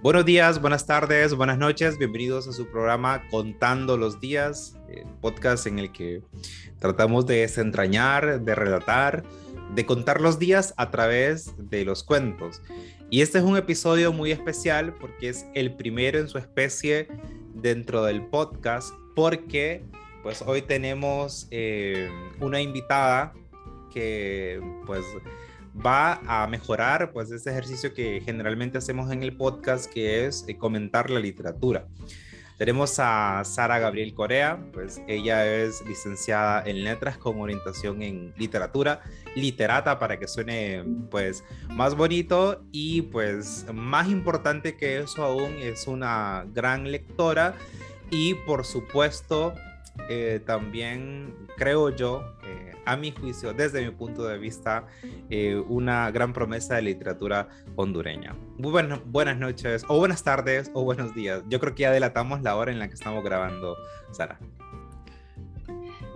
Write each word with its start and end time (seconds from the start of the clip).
Buenos 0.00 0.24
días, 0.24 0.60
buenas 0.60 0.86
tardes, 0.86 1.34
buenas 1.34 1.58
noches, 1.58 1.98
bienvenidos 1.98 2.46
a 2.46 2.52
su 2.52 2.68
programa 2.68 3.26
Contando 3.30 3.96
los 3.96 4.20
Días, 4.20 4.76
el 4.88 5.08
podcast 5.20 5.66
en 5.66 5.80
el 5.80 5.90
que 5.90 6.22
tratamos 6.78 7.26
de 7.26 7.38
desentrañar, 7.38 8.40
de 8.42 8.54
relatar, 8.54 9.24
de 9.74 9.86
contar 9.86 10.20
los 10.20 10.38
días 10.38 10.72
a 10.76 10.92
través 10.92 11.52
de 11.58 11.84
los 11.84 12.04
cuentos. 12.04 12.62
Y 13.10 13.22
este 13.22 13.38
es 13.38 13.44
un 13.44 13.56
episodio 13.56 14.12
muy 14.12 14.30
especial 14.30 14.94
porque 14.94 15.30
es 15.30 15.46
el 15.54 15.74
primero 15.74 16.20
en 16.20 16.28
su 16.28 16.38
especie 16.38 17.08
dentro 17.54 18.04
del 18.04 18.24
podcast, 18.24 18.94
porque 19.16 19.82
pues 20.22 20.42
hoy 20.46 20.62
tenemos 20.62 21.48
eh, 21.50 22.08
una 22.38 22.60
invitada 22.60 23.32
que 23.92 24.60
pues 24.86 25.04
va 25.84 26.20
a 26.26 26.46
mejorar 26.46 27.12
pues 27.12 27.30
ese 27.30 27.50
ejercicio 27.50 27.94
que 27.94 28.20
generalmente 28.24 28.78
hacemos 28.78 29.10
en 29.12 29.22
el 29.22 29.36
podcast 29.36 29.90
que 29.92 30.26
es 30.26 30.44
eh, 30.48 30.56
comentar 30.56 31.10
la 31.10 31.20
literatura. 31.20 31.86
Tenemos 32.56 32.96
a 32.98 33.44
Sara 33.44 33.78
Gabriel 33.78 34.14
Corea, 34.14 34.58
pues 34.72 35.00
ella 35.06 35.46
es 35.46 35.86
licenciada 35.86 36.64
en 36.66 36.82
letras 36.82 37.16
con 37.16 37.40
orientación 37.40 38.02
en 38.02 38.34
literatura, 38.36 39.00
literata 39.36 40.00
para 40.00 40.18
que 40.18 40.26
suene 40.26 40.84
pues 41.08 41.44
más 41.68 41.94
bonito 41.94 42.64
y 42.72 43.02
pues 43.02 43.64
más 43.72 44.08
importante 44.08 44.76
que 44.76 44.98
eso 44.98 45.22
aún 45.22 45.54
es 45.60 45.86
una 45.86 46.46
gran 46.52 46.90
lectora 46.90 47.54
y 48.10 48.34
por 48.34 48.64
supuesto 48.64 49.54
eh, 50.08 50.40
también 50.44 51.32
creo 51.56 51.90
yo, 51.90 52.24
a 52.88 52.96
mi 52.96 53.10
juicio, 53.10 53.52
desde 53.52 53.84
mi 53.84 53.90
punto 53.90 54.24
de 54.24 54.38
vista, 54.38 54.86
eh, 55.28 55.62
una 55.68 56.10
gran 56.10 56.32
promesa 56.32 56.76
de 56.76 56.82
literatura 56.82 57.48
hondureña. 57.76 58.34
Muy 58.56 58.72
buenas, 59.04 59.38
noches, 59.38 59.84
o 59.88 59.98
buenas 59.98 60.24
tardes, 60.24 60.70
o 60.72 60.84
buenos 60.84 61.14
días. 61.14 61.42
Yo 61.50 61.60
creo 61.60 61.74
que 61.74 61.82
ya 61.82 61.92
delatamos 61.92 62.40
la 62.40 62.56
hora 62.56 62.72
en 62.72 62.78
la 62.78 62.88
que 62.88 62.94
estamos 62.94 63.22
grabando, 63.22 63.76
Sara. 64.12 64.38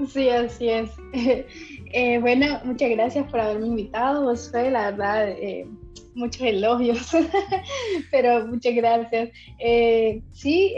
Sí, 0.08 0.30
así 0.30 0.70
es. 0.70 0.90
bueno, 2.22 2.60
muchas 2.64 2.88
gracias 2.88 3.30
por 3.30 3.40
haberme 3.40 3.66
invitado, 3.66 4.34
soy 4.34 4.70
la 4.70 4.92
verdad, 4.92 5.36
muchos 6.14 6.40
elogios, 6.40 7.10
pero 8.10 8.46
muchas 8.46 8.74
gracias. 8.74 9.28
sí, 10.32 10.74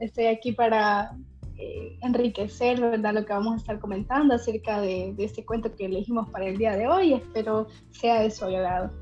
estoy 0.00 0.26
aquí 0.26 0.52
para 0.52 1.16
eh, 1.60 1.98
enriquecer 2.02 2.80
¿verdad? 2.80 3.14
lo 3.14 3.26
que 3.26 3.32
vamos 3.32 3.54
a 3.54 3.56
estar 3.56 3.80
comentando 3.80 4.34
acerca 4.34 4.80
de, 4.80 5.12
este 5.18 5.44
cuento 5.44 5.74
que 5.74 5.86
elegimos 5.86 6.30
para 6.30 6.46
el 6.46 6.56
día 6.56 6.76
de 6.76 6.86
hoy. 6.86 7.14
Espero 7.14 7.66
sea 7.90 8.22
de 8.22 8.30
su 8.30 8.44
agrado. 8.44 8.92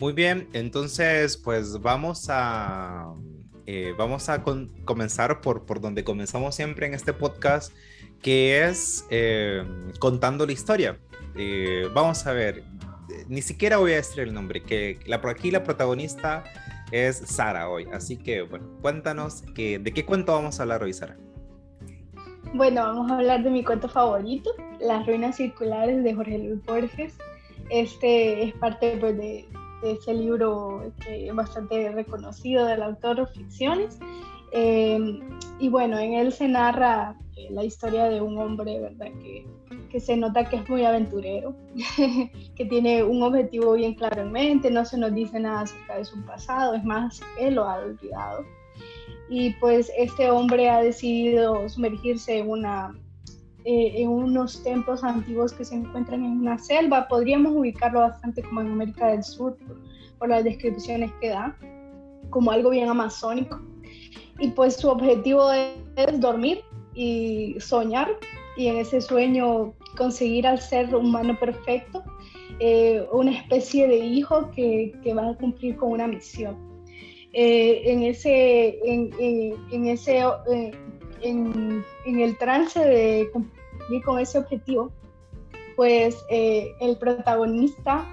Muy 0.00 0.12
bien, 0.12 0.48
entonces 0.52 1.36
pues 1.36 1.80
vamos 1.80 2.26
a, 2.30 3.12
eh, 3.66 3.94
vamos 3.96 4.28
a 4.28 4.42
comenzar 4.84 5.40
por, 5.40 5.66
por 5.66 5.80
donde 5.80 6.02
comenzamos 6.02 6.56
siempre 6.56 6.86
en 6.86 6.94
este 6.94 7.12
podcast, 7.12 7.72
que 8.22 8.64
es 8.64 9.06
eh, 9.10 9.64
contando 10.00 10.46
la 10.46 10.52
historia. 10.52 10.98
vamos 11.94 12.26
a 12.26 12.32
ver, 12.32 12.64
ni 13.28 13.40
siquiera 13.42 13.76
voy 13.78 13.92
a 13.92 13.96
decir 13.96 14.20
el 14.20 14.34
nombre, 14.34 14.62
que 14.62 14.98
la, 15.06 15.16
aquí 15.16 15.52
la 15.52 15.62
protagonista 15.62 16.42
es 16.90 17.18
Sara 17.18 17.68
hoy. 17.68 17.86
Así 17.92 18.16
que, 18.16 18.42
bueno, 18.42 18.68
cuéntanos 18.80 19.42
que, 19.54 19.78
de 19.78 19.92
qué 19.92 20.04
cuento 20.04 20.32
vamos 20.32 20.58
a 20.58 20.62
hablar 20.62 20.82
hoy, 20.82 20.92
Sara. 20.92 21.16
Bueno, 22.54 22.82
vamos 22.82 23.10
a 23.10 23.18
hablar 23.18 23.42
de 23.42 23.50
mi 23.50 23.62
cuento 23.62 23.88
favorito, 23.88 24.50
Las 24.80 25.06
ruinas 25.06 25.36
circulares 25.36 26.02
de 26.02 26.14
Jorge 26.14 26.38
Luis 26.38 26.64
Borges. 26.64 27.18
Este 27.68 28.44
es 28.44 28.54
parte 28.54 28.96
pues, 28.98 29.18
de, 29.18 29.46
ese 29.82 30.14
libro 30.14 30.90
que 31.04 31.28
es 31.28 31.34
bastante 31.34 31.90
reconocido 31.92 32.64
del 32.64 32.82
autor 32.82 33.28
Ficciones. 33.28 33.98
Em, 34.52 35.20
y 35.58 35.68
bueno, 35.68 35.98
en 35.98 36.14
él 36.14 36.32
se 36.32 36.48
narra 36.48 37.14
eh, 37.36 37.48
la 37.50 37.64
historia 37.64 38.04
de 38.04 38.22
un 38.22 38.38
hombre, 38.38 38.80
¿verdad? 38.80 39.08
Que, 39.22 39.46
que 39.90 40.00
se 40.00 40.16
nota 40.16 40.48
que 40.48 40.56
es 40.56 40.68
muy 40.70 40.86
aventurero, 40.86 41.54
que 42.56 42.64
tiene 42.64 43.02
un 43.02 43.22
objetivo 43.22 43.74
bien 43.74 43.94
claro 43.94 44.22
en 44.22 44.32
mente, 44.32 44.70
no 44.70 44.86
se 44.86 44.96
nos 44.96 45.12
dice 45.12 45.38
nada 45.38 45.60
acerca 45.60 45.98
de 45.98 46.04
su 46.06 46.24
pasado, 46.24 46.74
es 46.74 46.84
más, 46.84 47.20
él 47.38 47.56
lo 47.56 47.64
ha 47.64 47.76
olvidado 47.76 48.44
y 49.30 49.50
pues 49.54 49.90
este 49.96 50.30
hombre 50.30 50.68
ha 50.70 50.80
decidido 50.80 51.68
sumergirse 51.68 52.38
en 52.38 52.50
una 52.50 52.94
eh, 53.70 54.00
en 54.00 54.08
unos 54.08 54.62
templos 54.62 55.04
antiguos 55.04 55.52
que 55.52 55.62
se 55.62 55.74
encuentran 55.74 56.24
en 56.24 56.40
una 56.40 56.58
selva. 56.58 57.06
Podríamos 57.06 57.52
ubicarlo 57.52 58.00
bastante 58.00 58.42
como 58.42 58.62
en 58.62 58.68
América 58.68 59.08
del 59.08 59.22
Sur 59.22 59.58
por, 60.18 60.28
las 60.28 60.44
descripciones 60.44 61.12
que 61.20 61.28
da, 61.28 61.54
como 62.30 62.50
algo 62.50 62.70
bien 62.70 62.88
amazónico. 62.88 63.60
Y 64.38 64.48
pues 64.52 64.76
su 64.76 64.88
objetivo 64.88 65.52
es, 65.52 66.20
dormir 66.20 66.62
y 66.94 67.56
soñar 67.58 68.08
y 68.56 68.68
en 68.68 68.78
ese 68.78 69.00
sueño 69.02 69.74
conseguir 69.96 70.46
al 70.46 70.60
ser 70.60 70.94
humano 70.94 71.38
perfecto, 71.38 72.02
eh, 72.60 73.04
una 73.12 73.32
especie 73.32 73.86
de 73.86 73.98
hijo 73.98 74.50
que, 74.52 74.92
que 75.02 75.12
va 75.12 75.28
a 75.30 75.34
cumplir 75.34 75.76
con 75.76 75.92
una 75.92 76.06
misión. 76.06 76.67
Eh, 77.40 77.92
en 77.92 78.02
ese, 78.02 78.80
en, 78.84 79.12
eh, 79.20 79.54
en, 81.22 81.84
el 82.20 82.36
trance 82.36 82.80
de 82.80 83.30
cumplir 83.32 84.02
con 84.04 84.18
ese 84.18 84.38
objetivo, 84.38 84.90
pues 85.76 86.16
eh, 86.30 86.74
el 86.80 86.98
protagonista 86.98 88.04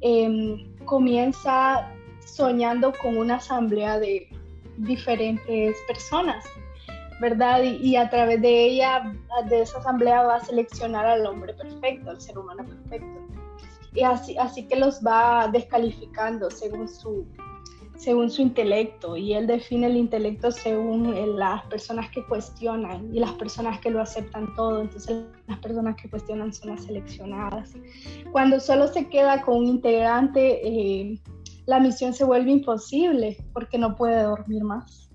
em, 0.00 0.74
comienza 0.84 1.92
soñando 2.24 2.92
con 3.00 3.16
una 3.16 3.36
asamblea 3.36 4.00
de 4.00 4.28
diferentes 4.78 5.76
personas, 5.86 6.44
¿verdad? 7.20 7.62
Y, 7.62 7.94
a 7.94 8.10
través 8.10 8.42
de 8.42 8.64
ella, 8.64 9.14
de 9.48 9.62
esa 9.62 9.78
asamblea, 9.78 10.24
va 10.24 10.36
a 10.38 10.44
seleccionar 10.44 11.06
al 11.06 11.24
hombre 11.24 11.54
perfecto, 11.54 12.10
al 12.10 12.20
ser 12.20 12.36
humano 12.36 12.64
perfecto. 12.64 13.20
Y 13.94 14.02
así, 14.02 14.36
así 14.38 14.66
que 14.66 14.74
los 14.74 15.00
va 15.06 15.46
descalificando 15.52 16.50
según 16.50 16.88
su, 16.88 17.28
según 17.96 18.30
su 18.30 18.42
intelecto 18.42 19.16
y 19.16 19.32
él 19.32 19.46
define 19.46 19.86
el 19.86 19.96
intelecto 19.96 20.50
según 20.50 21.36
las 21.36 21.62
personas 21.66 22.10
que 22.10 22.24
cuestionan 22.24 23.14
y 23.14 23.20
las 23.20 23.32
personas 23.32 23.80
que 23.80 23.90
lo 23.90 24.00
aceptan 24.00 24.54
todo. 24.54 24.82
Entonces 24.82 25.24
las 25.46 25.58
personas 25.58 25.96
que 25.96 26.08
cuestionan 26.08 26.52
son 26.52 26.70
las 26.70 26.84
seleccionadas. 26.84 27.74
Cuando 28.32 28.60
solo 28.60 28.88
se 28.88 29.08
queda 29.08 29.42
con 29.42 29.58
un 29.58 29.66
integrante, 29.66 30.60
eh, 30.66 31.20
la 31.66 31.80
misión 31.80 32.12
se 32.14 32.24
vuelve 32.24 32.50
imposible 32.50 33.36
porque 33.52 33.78
no 33.78 33.96
puede 33.96 34.22
dormir 34.22 34.62
más. 34.62 35.10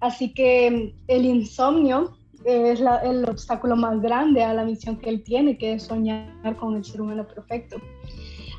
Así 0.00 0.34
que 0.34 0.94
el 1.08 1.24
insomnio 1.24 2.16
es 2.44 2.80
el 2.80 3.24
obstáculo 3.28 3.74
más 3.74 4.00
grande 4.02 4.42
a 4.42 4.52
la 4.52 4.64
misión 4.64 4.96
que 4.98 5.08
él 5.08 5.22
tiene, 5.22 5.56
que 5.56 5.74
es 5.74 5.84
soñar 5.84 6.56
con 6.58 6.76
el 6.76 6.84
ser 6.84 7.00
humano 7.00 7.26
perfecto. 7.26 7.78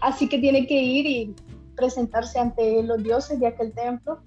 Así 0.01 0.27
que 0.27 0.39
tiene 0.39 0.65
que 0.67 0.81
ir 0.81 1.05
y 1.05 1.35
presentarse 1.75 2.39
ante 2.39 2.83
los 2.83 3.03
dioses 3.03 3.39
de 3.39 3.47
aquel 3.47 3.73
templo 3.73 4.19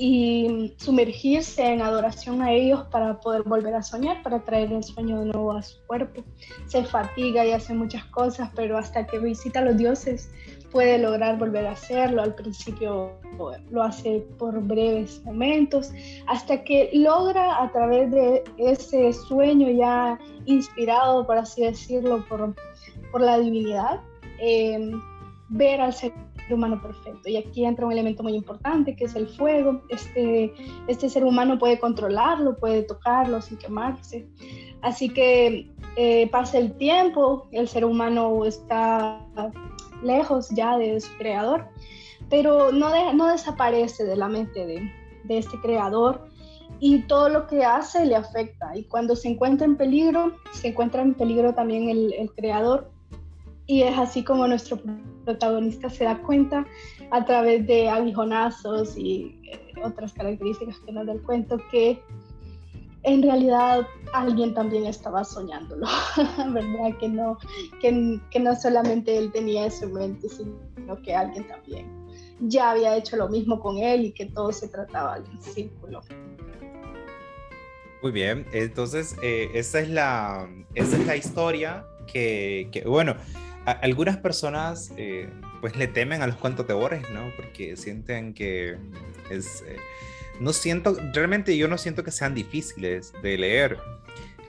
y 0.00 0.74
sumergirse 0.76 1.72
en 1.72 1.82
adoración 1.82 2.40
a 2.40 2.52
ellos 2.52 2.84
para 2.92 3.18
poder 3.18 3.42
volver 3.42 3.74
a 3.74 3.82
soñar, 3.82 4.22
para 4.22 4.38
traer 4.44 4.72
el 4.72 4.84
sueño 4.84 5.18
de 5.18 5.26
nuevo 5.26 5.52
a 5.52 5.60
su 5.60 5.76
cuerpo. 5.88 6.22
Se 6.66 6.84
fatiga 6.84 7.44
y 7.44 7.50
hace 7.50 7.74
muchas 7.74 8.04
cosas, 8.06 8.48
pero 8.54 8.78
hasta 8.78 9.04
que 9.08 9.18
visita 9.18 9.58
a 9.58 9.62
los 9.62 9.76
dioses 9.76 10.30
puede 10.70 10.98
lograr 10.98 11.36
volver 11.36 11.66
a 11.66 11.72
hacerlo. 11.72 12.22
Al 12.22 12.36
principio 12.36 13.18
lo 13.72 13.82
hace 13.82 14.24
por 14.38 14.62
breves 14.62 15.20
momentos, 15.24 15.92
hasta 16.28 16.62
que 16.62 16.90
logra 16.92 17.60
a 17.60 17.72
través 17.72 18.08
de 18.12 18.44
ese 18.56 19.12
sueño 19.12 19.68
ya 19.68 20.16
inspirado, 20.44 21.26
por 21.26 21.38
así 21.38 21.62
decirlo, 21.62 22.24
por, 22.28 22.54
por 23.10 23.20
la 23.20 23.40
divinidad, 23.40 24.00
eh, 24.40 24.92
ver 25.48 25.80
al 25.80 25.92
humano 26.54 26.80
perfecto. 26.80 27.28
Y 27.28 27.36
aquí 27.36 27.64
entra 27.64 27.86
un 27.86 27.92
elemento 27.92 28.22
muy 28.22 28.34
importante 28.34 28.96
que 28.96 29.04
es 29.04 29.14
el 29.14 29.28
fuego. 29.28 29.82
Este, 29.88 30.52
este 30.86 31.08
ser 31.08 31.24
humano 31.24 31.58
puede 31.58 31.78
controlarlo, 31.78 32.56
puede 32.56 32.82
tocarlo 32.82 33.40
sin 33.40 33.58
quemarse. 33.58 34.26
Así 34.82 35.08
que 35.08 35.70
eh, 35.96 36.28
pasa 36.30 36.58
el 36.58 36.72
tiempo, 36.76 37.48
el 37.52 37.68
ser 37.68 37.84
humano 37.84 38.44
está 38.44 39.26
lejos 40.02 40.48
ya 40.50 40.76
de 40.78 41.00
su 41.00 41.16
creador, 41.18 41.66
pero 42.30 42.70
no, 42.72 43.12
no 43.14 43.26
desaparece 43.26 44.04
de 44.04 44.16
la 44.16 44.28
mente 44.28 44.66
de, 44.66 44.92
de 45.24 45.38
este 45.38 45.58
creador 45.60 46.28
y 46.80 47.00
todo 47.02 47.28
lo 47.28 47.46
que 47.46 47.64
hace 47.64 48.04
le 48.04 48.14
afecta. 48.14 48.76
Y 48.76 48.84
cuando 48.84 49.16
se 49.16 49.28
encuentra 49.28 49.66
en 49.66 49.76
peligro, 49.76 50.36
se 50.52 50.68
encuentra 50.68 51.02
en 51.02 51.14
peligro 51.14 51.54
también 51.54 51.88
el, 51.88 52.12
el 52.12 52.30
creador 52.32 52.90
y 53.68 53.82
es 53.82 53.96
así 53.98 54.24
como 54.24 54.48
nuestro 54.48 54.80
protagonista 55.24 55.90
se 55.90 56.04
da 56.04 56.20
cuenta 56.22 56.66
a 57.10 57.24
través 57.24 57.66
de 57.66 57.88
aguijonazos 57.88 58.96
y 58.96 59.38
eh, 59.44 59.74
otras 59.84 60.14
características 60.14 60.78
que 60.80 60.90
nos 60.90 61.06
da 61.06 61.12
el 61.12 61.22
cuento 61.22 61.58
que 61.70 62.02
en 63.02 63.22
realidad 63.22 63.86
alguien 64.14 64.54
también 64.54 64.86
estaba 64.86 65.22
soñándolo, 65.22 65.86
¿verdad? 66.52 66.98
Que 66.98 67.08
no, 67.10 67.38
que, 67.80 68.18
que 68.30 68.40
no 68.40 68.56
solamente 68.56 69.16
él 69.18 69.30
tenía 69.32 69.66
en 69.66 69.92
mente, 69.92 70.28
sino 70.30 71.02
que 71.02 71.14
alguien 71.14 71.46
también. 71.46 71.86
ya 72.40 72.70
había 72.70 72.96
hecho 72.96 73.16
lo 73.16 73.28
mismo 73.28 73.60
con 73.60 73.76
él 73.76 74.06
y 74.06 74.12
que 74.12 74.26
todo 74.26 74.50
se 74.50 74.68
trataba 74.68 75.20
de 75.20 75.28
un 75.28 75.40
círculo. 75.42 76.00
Muy 78.02 78.12
bien, 78.12 78.46
entonces 78.52 79.14
eh, 79.22 79.50
esa, 79.52 79.80
es 79.80 79.90
la, 79.90 80.48
esa 80.74 80.96
es 80.96 81.06
la 81.06 81.16
historia 81.16 81.84
que 82.06 82.82
bueno, 82.86 83.14
algunas 83.72 84.16
personas 84.16 84.92
eh, 84.96 85.28
pues 85.60 85.76
le 85.76 85.88
temen 85.88 86.22
a 86.22 86.26
los 86.26 86.36
cuentos 86.36 86.66
de 86.66 86.74
Borges, 86.74 87.08
¿no? 87.10 87.30
Porque 87.36 87.76
sienten 87.76 88.34
que 88.34 88.76
es... 89.30 89.62
Eh, 89.66 89.76
no 90.40 90.52
siento, 90.52 90.96
realmente 91.12 91.56
yo 91.56 91.66
no 91.66 91.78
siento 91.78 92.04
que 92.04 92.12
sean 92.12 92.34
difíciles 92.34 93.12
de 93.22 93.36
leer. 93.36 93.78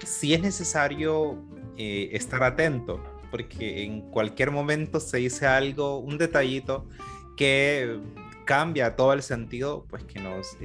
Sí 0.06 0.34
es 0.34 0.42
necesario 0.42 1.38
eh, 1.78 2.10
estar 2.14 2.44
atento, 2.44 3.04
porque 3.32 3.84
en 3.84 4.02
cualquier 4.12 4.52
momento 4.52 5.00
se 5.00 5.18
dice 5.18 5.48
algo, 5.48 5.98
un 5.98 6.18
detallito 6.18 6.88
que 7.36 8.00
cambia 8.46 8.96
todo 8.96 9.14
el 9.14 9.24
sentido, 9.24 9.86
pues 9.90 10.04
que 10.04 10.20
nos, 10.20 10.58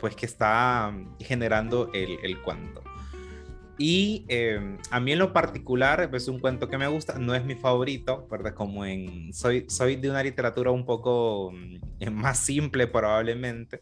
pues 0.00 0.16
que 0.16 0.24
está 0.24 0.94
generando 1.20 1.90
el, 1.92 2.18
el 2.22 2.40
cuento. 2.40 2.82
Y 3.78 4.24
em, 4.28 4.76
a 4.90 5.00
mí 5.00 5.12
en 5.12 5.18
lo 5.18 5.32
particular 5.32 6.10
es 6.12 6.28
un 6.28 6.38
cuento 6.40 6.68
que 6.68 6.76
me 6.76 6.86
gusta, 6.88 7.18
no 7.18 7.34
es 7.34 7.44
mi 7.44 7.54
favorito, 7.54 8.26
¿verdad? 8.30 8.54
Como 8.54 8.84
en, 8.84 9.32
soy, 9.32 9.64
soy 9.68 9.96
de 9.96 10.10
una 10.10 10.22
literatura 10.22 10.70
un 10.70 10.84
poco 10.84 11.52
mm, 11.52 12.10
más 12.12 12.38
simple 12.38 12.86
probablemente, 12.86 13.80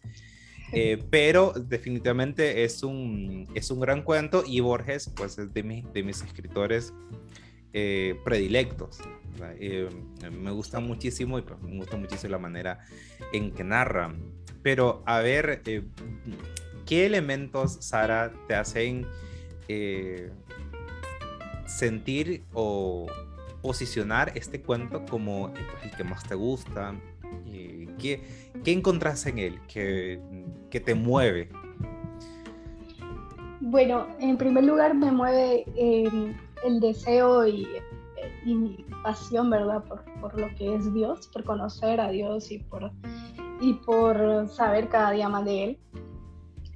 eh, 0.73 1.03
pero 1.11 1.53
definitivamente 1.53 2.63
es 2.63 2.83
un, 2.83 3.49
es 3.55 3.71
un 3.71 3.81
gran 3.81 4.03
cuento 4.03 4.45
y 4.47 4.61
Borges 4.61 5.13
pues 5.15 5.39
es 5.39 5.53
de, 5.53 5.63
mi, 5.65 5.85
de 5.93 6.03
mis 6.05 6.23
escritores 6.23 6.95
eh, 7.73 8.17
predilectos. 8.25 9.01
Eh, 9.59 9.89
me 10.31 10.51
gusta 10.51 10.81
muchísimo 10.81 11.39
y 11.39 11.43
pues, 11.43 11.61
me 11.63 11.77
gusta 11.79 11.97
muchísimo 11.97 12.31
la 12.31 12.39
manera 12.39 12.79
en 13.33 13.51
que 13.53 13.65
narra. 13.65 14.15
Pero 14.63 15.03
a 15.07 15.21
ver, 15.21 15.63
¿qué 16.87 17.07
elementos, 17.07 17.79
Sara, 17.81 18.33
te 18.47 18.55
hacen 18.55 19.07
eh, 19.73 20.33
sentir 21.65 22.43
o 22.53 23.07
posicionar 23.63 24.33
este 24.35 24.61
cuento 24.61 25.05
como 25.09 25.49
el, 25.49 25.65
pues, 25.81 25.95
que 25.97 26.03
más 26.03 26.25
te 26.25 26.35
gusta? 26.35 26.95
Eh, 27.47 27.89
¿qué, 27.99 28.21
¿Qué 28.65 28.73
en 28.73 29.39
él 29.39 29.61
que, 29.69 30.81
te 30.85 30.95
mueve? 30.95 31.49
Bueno, 33.61 34.09
en 34.19 34.37
primer 34.37 34.65
lugar 34.65 34.95
me 34.95 35.13
mueve 35.13 35.65
el 35.77 36.81
deseo 36.81 37.47
y, 37.47 37.69
y, 38.45 38.55
mi 38.55 38.85
pasión, 39.05 39.51
¿verdad? 39.51 39.85
Por, 39.85 40.05
por, 40.21 40.41
lo 40.41 40.53
que 40.57 40.75
es 40.75 40.93
Dios, 40.93 41.29
por 41.29 41.45
conocer 41.45 42.01
a 42.01 42.11
Dios 42.11 42.51
y 42.51 42.59
por, 42.59 42.91
y 43.61 43.75
por 43.75 44.49
saber 44.49 44.89
cada 44.89 45.13
día 45.13 45.29
más 45.29 45.45
de 45.45 45.65
Él. 45.65 45.79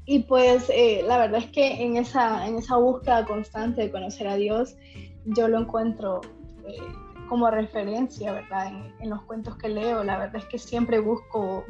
Y 0.06 0.20
pues 0.20 0.70
eh, 0.70 1.02
la 1.06 1.18
verdad 1.18 1.40
es 1.40 1.50
que 1.50 1.82
en 1.82 1.96
esa, 1.96 2.46
en 2.46 2.58
esa 2.58 2.76
búsqueda 2.76 3.24
constante 3.24 3.82
de 3.82 3.90
conocer 3.90 4.28
a 4.28 4.36
Dios, 4.36 4.76
yo 5.24 5.48
lo 5.48 5.58
encuentro 5.60 6.20
eh, 6.66 6.76
como 7.28 7.50
referencia, 7.50 8.32
¿verdad? 8.32 8.66
En, 8.68 8.94
en, 9.00 9.10
los 9.10 9.22
cuentos 9.22 9.56
que 9.56 9.68
leo, 9.68 10.04
la 10.04 10.18
verdad 10.18 10.36
es 10.36 10.44
que 10.46 10.58
siempre 10.58 10.98
busco 10.98 11.64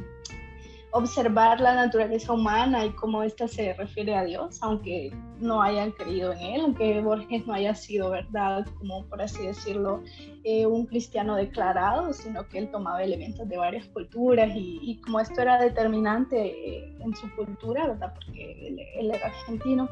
observar 0.94 1.60
la 1.60 1.74
naturaleza 1.74 2.32
humana 2.32 2.86
y 2.86 2.90
cómo 2.90 3.24
ésta 3.24 3.48
se 3.48 3.74
refiere 3.74 4.14
a 4.14 4.22
Dios, 4.22 4.58
aunque 4.62 5.12
no 5.40 5.60
hayan 5.60 5.90
creído 5.90 6.32
en 6.32 6.38
Él, 6.38 6.60
aunque 6.60 7.00
Borges 7.00 7.44
no 7.48 7.52
haya 7.52 7.74
sido, 7.74 8.10
¿verdad?, 8.10 8.64
como 8.78 9.04
por 9.06 9.20
así 9.20 9.44
decirlo, 9.44 10.04
eh, 10.44 10.66
un 10.66 10.86
cristiano 10.86 11.34
declarado, 11.34 12.12
sino 12.12 12.48
que 12.48 12.58
él 12.58 12.70
tomaba 12.70 13.02
elementos 13.02 13.48
de 13.48 13.56
varias 13.56 13.86
culturas 13.86 14.52
y, 14.54 15.00
como 15.04 15.18
esto 15.18 15.40
era 15.40 15.58
determinante 15.60 16.36
eh, 16.46 16.96
en 17.00 17.12
su 17.16 17.28
cultura, 17.34 17.88
¿verdad?, 17.88 18.14
porque 18.14 18.68
él, 18.68 19.10
era 19.10 19.26
argentino, 19.26 19.88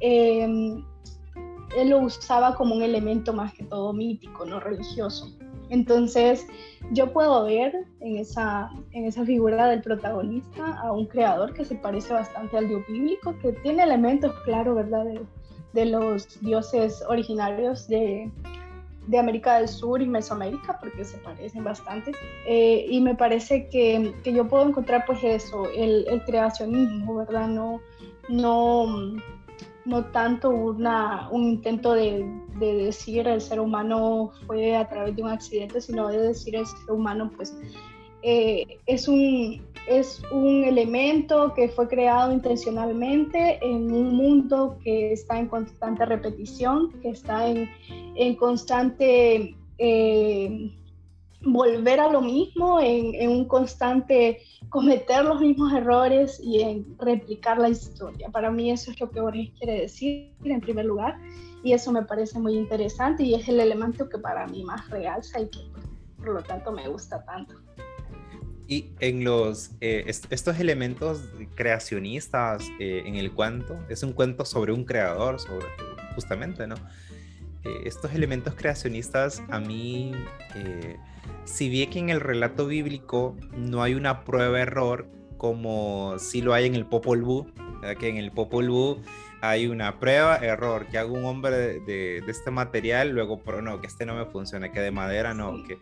em, 0.00 0.84
él 1.76 1.90
lo 1.90 1.98
usaba 2.00 2.56
como 2.56 2.74
un 2.74 2.82
elemento 2.82 3.32
más 3.32 3.54
que 3.54 3.62
todo 3.62 3.92
mítico, 3.92 4.44
no 4.44 4.58
religioso. 4.58 5.32
Entonces, 5.70 6.46
yo 6.92 7.12
puedo 7.12 7.44
ver 7.44 7.86
en 8.00 8.18
esa, 8.18 8.70
en 8.92 9.06
esa 9.06 9.24
figura 9.24 9.68
del 9.68 9.80
protagonista 9.80 10.80
a 10.80 10.92
un 10.92 11.06
creador 11.06 11.54
que 11.54 11.64
se 11.64 11.76
parece 11.76 12.12
bastante 12.12 12.58
al 12.58 12.68
dios 12.68 12.82
bíblico, 12.88 13.34
que 13.40 13.52
tiene 13.52 13.84
elementos, 13.84 14.34
claro, 14.44 14.74
¿verdad?, 14.74 15.04
de, 15.72 15.86
los 15.86 16.40
dioses 16.40 17.02
originarios 17.08 17.86
de, 17.86 18.28
de, 19.06 19.18
América 19.18 19.58
del 19.58 19.68
Sur 19.68 20.02
y 20.02 20.06
Mesoamérica, 20.06 20.78
porque 20.80 21.04
se 21.04 21.16
parecen 21.18 21.62
bastante. 21.62 22.10
Eh, 22.44 22.86
y 22.90 23.00
me 23.00 23.14
parece 23.14 23.68
que, 23.68 24.12
que, 24.24 24.32
yo 24.32 24.48
puedo 24.48 24.68
encontrar, 24.68 25.04
pues, 25.06 25.22
eso, 25.22 25.68
el, 25.70 26.04
el 26.08 26.24
creacionismo, 26.24 27.14
¿verdad? 27.14 27.46
No, 27.46 27.80
no 28.28 29.14
no 29.90 30.04
tanto 30.06 30.48
una, 30.50 31.28
un 31.30 31.44
intento 31.44 31.92
de, 31.92 32.24
de, 32.58 32.74
decir 32.84 33.26
el 33.26 33.40
ser 33.40 33.60
humano 33.60 34.30
fue 34.46 34.76
a 34.76 34.88
través 34.88 35.16
de 35.16 35.22
un 35.22 35.28
accidente, 35.28 35.80
sino 35.80 36.08
de 36.08 36.18
decir 36.18 36.54
el 36.54 36.64
ser 36.64 36.90
humano 36.90 37.30
pues 37.36 37.54
eh, 38.22 38.78
es, 38.86 39.08
un, 39.08 39.60
es 39.88 40.22
un 40.30 40.64
elemento 40.64 41.52
que 41.54 41.68
fue 41.68 41.88
creado 41.88 42.32
intencionalmente 42.32 43.58
en 43.62 43.90
un 43.92 44.14
mundo 44.14 44.78
que 44.84 45.12
está 45.12 45.38
en 45.38 45.48
constante 45.48 46.04
repetición, 46.04 46.92
que 47.00 47.10
está 47.10 47.48
en, 47.48 47.68
en 48.14 48.36
constante 48.36 49.56
eh, 49.78 50.70
volver 51.42 52.00
a 52.00 52.10
lo 52.10 52.20
mismo, 52.20 52.80
en, 52.80 53.14
en, 53.14 53.30
un 53.30 53.44
constante 53.46 54.42
cometer 54.68 55.24
los 55.24 55.40
mismos 55.40 55.72
errores 55.72 56.40
y 56.42 56.60
en 56.60 56.86
replicar 56.98 57.58
la 57.58 57.70
historia. 57.70 58.28
Para 58.28 58.50
mí 58.50 58.70
eso 58.70 58.90
es 58.90 59.00
lo 59.00 59.10
que 59.10 59.20
Borges 59.20 59.50
quiere 59.58 59.80
decir 59.80 60.32
en 60.44 60.60
primer 60.60 60.84
lugar 60.84 61.18
y 61.62 61.72
eso 61.72 61.92
me 61.92 62.02
parece 62.02 62.38
muy 62.38 62.56
interesante 62.56 63.22
y 63.22 63.34
es 63.34 63.48
el 63.48 63.60
elemento 63.60 64.08
que 64.08 64.18
para 64.18 64.46
mí 64.46 64.64
más 64.64 64.88
realza 64.90 65.40
y 65.40 65.48
que 65.48 65.58
por 66.16 66.28
lo 66.34 66.42
tanto 66.42 66.72
me 66.72 66.88
gusta 66.88 67.24
tanto. 67.24 67.54
Y 68.68 68.92
en 69.00 69.24
los, 69.24 69.72
eh, 69.80 70.04
estos 70.06 70.60
elementos 70.60 71.24
creacionistas 71.56 72.62
eh, 72.78 73.02
en 73.04 73.16
el 73.16 73.32
cuento, 73.32 73.76
es 73.88 74.04
un 74.04 74.12
cuento 74.12 74.44
sobre 74.44 74.72
un 74.72 74.84
creador, 74.84 75.40
sobre 75.40 75.66
justamente, 76.14 76.66
¿no? 76.68 76.76
Eh, 77.64 77.82
estos 77.84 78.14
elementos 78.14 78.54
creacionistas 78.54 79.42
a 79.50 79.58
mí 79.58 80.12
si 81.44 81.68
bien 81.68 81.90
que 81.90 81.98
en 81.98 82.10
el 82.10 82.20
relato 82.20 82.66
bíblico 82.66 83.36
no 83.56 83.82
hay 83.82 83.94
una 83.94 84.24
prueba-error 84.24 85.08
como 85.36 86.18
si 86.18 86.42
lo 86.42 86.52
hay 86.52 86.66
en 86.66 86.74
el 86.74 86.86
Popol 86.86 87.22
Vuh, 87.22 87.46
que 87.98 88.08
en 88.08 88.18
el 88.18 88.30
Popol 88.30 88.68
Vuh 88.68 88.98
hay 89.40 89.66
una 89.66 89.98
prueba, 89.98 90.36
error, 90.36 90.86
que 90.88 90.98
hago 90.98 91.14
un 91.14 91.24
hombre 91.24 91.80
de, 91.80 92.22
este 92.28 92.50
material, 92.50 93.10
luego, 93.10 93.42
pero 93.42 93.62
no, 93.62 93.80
que 93.80 93.86
este 93.86 94.04
no 94.04 94.14
me 94.14 94.26
funciona, 94.26 94.70
que 94.70 94.80
de 94.80 94.90
madera 94.90 95.34
no, 95.34 95.62
que... 95.64 95.78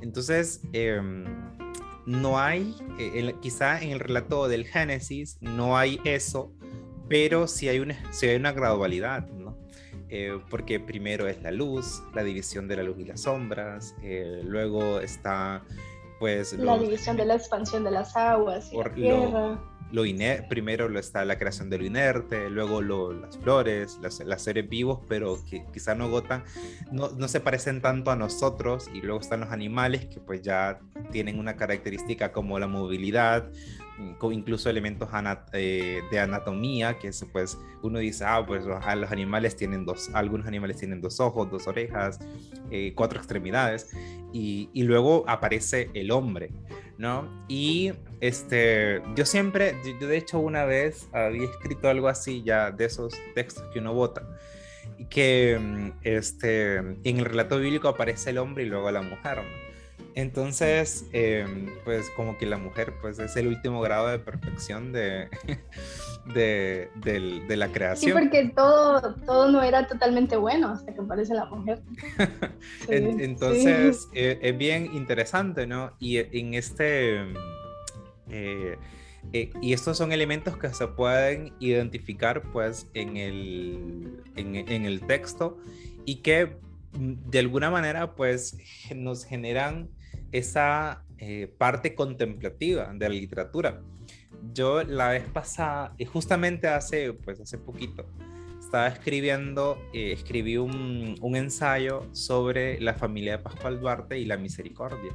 Entonces, 0.00 0.62
em, 0.72 1.24
no 2.06 2.38
hay, 2.38 2.74
eh, 2.98 3.34
quizá 3.40 3.82
en 3.82 3.90
el 3.90 4.00
relato 4.00 4.48
del 4.48 4.66
Génesis 4.66 5.38
no 5.40 5.76
hay 5.76 6.00
eso, 6.04 6.52
pero 7.08 7.46
sí 7.46 7.68
hay 7.68 7.78
una, 7.78 8.12
sí 8.12 8.26
hay 8.26 8.36
una 8.36 8.52
gradualidad, 8.52 9.28
eh, 10.16 10.38
porque 10.48 10.78
primero 10.78 11.26
es 11.26 11.42
la 11.42 11.50
luz, 11.50 12.00
la 12.14 12.22
división 12.22 12.68
de 12.68 12.76
la 12.76 12.84
luz 12.84 13.00
y 13.00 13.04
las 13.04 13.22
sombras, 13.22 13.96
eh, 14.00 14.42
luego 14.44 15.00
está 15.00 15.64
pues... 16.20 16.52
La 16.52 16.78
división 16.78 17.16
de 17.16 17.24
la 17.24 17.34
expansión 17.34 17.82
de 17.82 17.90
las 17.90 18.14
aguas 18.14 18.72
y 18.72 18.76
la 18.76 18.94
tierra. 18.94 19.58
Lo, 19.90 20.02
primero 20.48 20.88
lo 20.88 21.00
está 21.00 21.24
la 21.24 21.36
creación 21.36 21.68
de 21.68 21.78
lo 21.78 21.84
inerte, 21.84 22.48
luego 22.48 22.80
las 22.80 23.36
flores, 23.38 23.98
las, 24.00 24.42
seres 24.42 24.68
vivos, 24.68 25.00
pero 25.08 25.36
que 25.50 25.66
quizá 25.72 25.96
no 25.96 26.08
gotan, 26.08 26.44
no, 26.92 27.10
no, 27.10 27.26
se 27.26 27.40
parecen 27.40 27.80
tanto 27.80 28.12
a 28.12 28.16
nosotros, 28.16 28.88
y 28.94 29.00
luego 29.00 29.20
están 29.20 29.40
los 29.40 29.50
animales 29.50 30.06
que 30.06 30.20
pues 30.20 30.42
ya 30.42 30.78
tienen 31.10 31.40
una 31.40 31.56
característica 31.56 32.30
como 32.30 32.60
la 32.60 32.68
movilidad, 32.68 33.50
con 34.18 34.32
incluso 34.32 34.68
elementos 34.68 35.08
eh, 35.52 36.02
de 36.10 36.20
anatomía, 36.20 36.98
que 36.98 37.10
pues 37.32 37.58
uno 37.82 37.98
dice, 37.98 38.24
ah, 38.26 38.44
pues 38.46 38.64
ah, 38.66 38.96
los, 38.96 39.10
animales 39.12 39.56
tienen 39.56 39.84
dos, 39.84 40.10
algunos 40.14 40.46
animales 40.46 40.78
tienen 40.78 41.00
dos 41.00 41.20
ojos, 41.20 41.50
dos 41.50 41.66
orejas, 41.68 42.18
eh, 42.70 42.92
cuatro 42.94 43.18
extremidades, 43.18 43.92
y, 44.32 44.68
y, 44.72 44.82
luego 44.82 45.24
aparece 45.28 45.90
el 45.94 46.10
hombre, 46.10 46.50
¿no? 46.98 47.44
Y 47.48 47.92
este, 48.20 49.00
yo 49.14 49.24
siempre, 49.24 49.76
yo 50.00 50.08
de 50.08 50.16
hecho 50.16 50.40
una 50.40 50.64
vez 50.64 51.08
había 51.12 51.44
escrito 51.44 51.88
algo 51.88 52.08
así 52.08 52.42
ya 52.42 52.72
de 52.72 52.86
esos 52.86 53.14
textos 53.34 53.64
que 53.72 53.78
uno 53.78 53.94
vota, 53.94 54.26
que 55.08 55.92
este, 56.02 56.76
en 56.76 57.18
el 57.18 57.24
relato 57.24 57.58
bíblico 57.58 57.88
aparece 57.88 58.30
el 58.30 58.38
hombre 58.38 58.64
y 58.64 58.66
luego 58.66 58.90
la 58.90 59.02
mujer, 59.02 59.38
¿no? 59.38 59.63
Entonces, 60.16 61.06
em, 61.12 61.70
pues 61.84 62.08
como 62.10 62.38
que 62.38 62.46
la 62.46 62.56
mujer 62.56 62.94
pues 63.00 63.18
es 63.18 63.34
el 63.36 63.48
último 63.48 63.80
grado 63.80 64.06
de 64.06 64.20
perfección 64.20 64.92
de, 64.92 65.28
de, 66.34 67.56
la 67.56 67.68
creación. 67.68 68.16
Sí, 68.16 68.22
porque 68.22 68.52
todo, 68.54 69.14
todo 69.26 69.50
no 69.50 69.62
era 69.62 69.88
totalmente 69.88 70.36
bueno 70.36 70.68
hasta 70.68 70.94
que 70.94 71.00
aparece 71.00 71.34
la 71.34 71.46
mujer. 71.46 71.82
Entonces, 72.88 74.08
eh, 74.14 74.38
es 74.40 74.56
bien 74.56 74.90
interesante, 74.94 75.66
¿no? 75.66 75.92
Y 75.98 76.18
en 76.18 76.54
este... 76.54 77.22
Eh, 78.30 78.78
eh, 79.32 79.50
y 79.60 79.72
estos 79.72 79.96
son 79.96 80.12
elementos 80.12 80.56
que 80.58 80.72
se 80.72 80.86
pueden 80.86 81.54
identificar 81.58 82.42
pues 82.52 82.88
en 82.94 83.16
el, 83.16 84.22
en, 84.36 84.54
en 84.54 84.84
el 84.84 85.00
texto 85.00 85.58
y 86.04 86.16
que 86.16 86.56
mm, 86.92 87.30
de 87.30 87.38
alguna 87.38 87.70
manera 87.70 88.14
pues 88.14 88.56
nos 88.94 89.24
generan 89.24 89.88
esa 90.34 91.04
eh, 91.18 91.48
parte 91.58 91.94
contemplativa 91.94 92.92
de 92.92 93.08
la 93.08 93.14
literatura. 93.14 93.80
Yo 94.52 94.82
la 94.82 95.10
vez 95.10 95.24
pasada, 95.28 95.94
y 95.96 96.04
justamente 96.04 96.66
hace, 96.66 97.12
pues 97.12 97.40
hace 97.40 97.56
poquito, 97.56 98.04
estaba 98.58 98.88
escribiendo, 98.88 99.78
eh, 99.92 100.10
escribí 100.10 100.56
un, 100.56 101.14
un, 101.20 101.36
ensayo 101.36 102.08
sobre 102.12 102.80
la 102.80 102.94
familia 102.94 103.36
de 103.36 103.44
Pascual 103.44 103.80
Duarte 103.80 104.18
y 104.18 104.24
la 104.24 104.36
misericordia. 104.36 105.12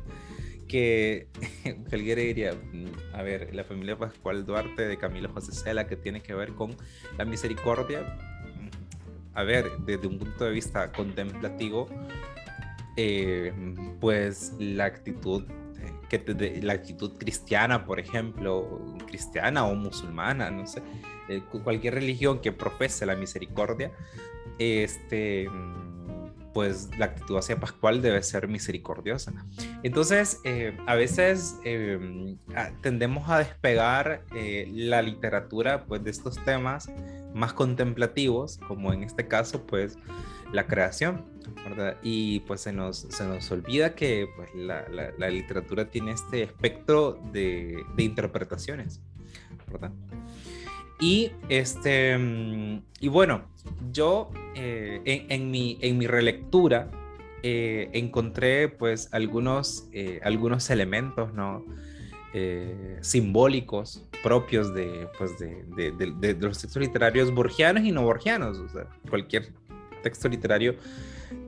Que 0.70 1.28
alguien 1.92 2.18
diría, 2.18 2.54
mm, 2.54 3.16
a 3.16 3.22
ver, 3.22 3.54
la 3.54 3.66
familia 3.66 3.96
de 3.96 4.00
Pascual 4.00 4.46
Duarte 4.46 4.88
de 4.88 4.98
Camilo 4.98 5.28
José 5.34 5.52
Cela, 5.52 5.86
que 5.86 5.98
tiene 5.98 6.22
que 6.22 6.34
ver 6.34 6.54
con 6.54 6.78
la 7.18 7.26
misericordia. 7.26 8.18
A 9.34 9.44
ver, 9.44 9.70
desde 9.86 10.08
un 10.08 10.18
punto 10.18 10.46
de 10.46 10.52
vista 10.52 10.94
contemplativo, 10.94 11.90
eh, 13.02 13.54
pues 14.02 14.54
la 14.60 14.84
actitud 14.84 15.46
que 16.10 16.60
la 16.62 16.74
actitud 16.74 17.18
cristiana, 17.18 17.86
por 17.86 18.00
ejemplo, 18.00 18.98
cristiana 19.08 19.66
o 19.66 19.76
musulmana, 19.76 20.52
no 20.52 20.66
sé, 20.68 20.82
eh, 21.30 21.42
cualquier 21.64 21.94
religión 21.94 22.42
que 22.42 22.52
profese 22.52 23.06
la 23.06 23.16
misericordia, 23.16 23.92
este, 24.58 25.48
pues 26.54 26.90
la 26.98 27.06
actitud 27.06 27.38
hacia 27.38 27.58
Pascual 27.58 28.02
debe 28.02 28.22
ser 28.22 28.50
misericordiosa. 28.50 29.46
Entonces, 29.84 30.42
eh, 30.44 30.76
a 30.86 30.96
veces 30.96 31.56
tendemos 32.82 33.30
a 33.30 33.38
despegar 33.38 34.26
la 34.74 35.02
literatura 35.04 35.86
pues, 35.86 36.04
de 36.04 36.10
estos 36.10 36.44
temas 36.44 36.90
más 37.34 37.54
contemplativos, 37.54 38.58
como 38.68 38.92
en 38.92 39.04
este 39.04 39.28
caso, 39.28 39.66
pues 39.66 39.98
la 40.52 40.66
creación, 40.66 41.26
¿verdad? 41.64 41.98
Y 42.02 42.42
pues 42.42 42.62
se 42.62 42.74
nos, 42.74 42.98
se 42.98 43.26
nos 43.26 43.50
olvida 43.52 43.96
que 43.96 44.28
pues, 44.36 44.54
la, 44.56 44.86
la, 44.90 45.30
literatura 45.30 45.90
tiene 45.90 46.12
este 46.12 46.44
espectro 46.44 47.20
de, 47.32 47.84
de 47.96 48.04
interpretaciones, 48.04 49.02
¿verdad? 49.72 49.92
Y, 51.00 51.32
este, 51.48 52.18
y 53.00 53.08
bueno, 53.08 53.46
yo 53.92 54.32
eh, 54.56 55.02
en, 55.06 55.32
en, 55.32 55.52
mi, 55.52 55.78
en 55.82 55.98
mi 55.98 56.08
relectura 56.08 56.92
eh, 57.42 57.90
encontré 57.94 58.68
pues 58.68 59.08
algunos, 59.14 59.88
eh, 59.94 60.20
algunos 60.24 60.70
elementos, 60.70 61.34
¿no? 61.34 61.66
simbólicos 63.02 64.06
propios 64.22 64.72
de, 64.76 65.08
pues, 65.18 65.40
de, 65.40 65.64
de, 65.76 65.92
de, 65.92 66.34
los 66.36 66.60
textos 66.60 66.80
literarios 66.80 67.34
borgianos 67.34 67.84
y 67.84 67.92
no 67.92 68.04
borgianos, 68.04 68.60
o 68.60 68.70
sea, 68.70 68.86
cualquier 69.10 69.50
texto 70.04 70.30
literario 70.30 70.76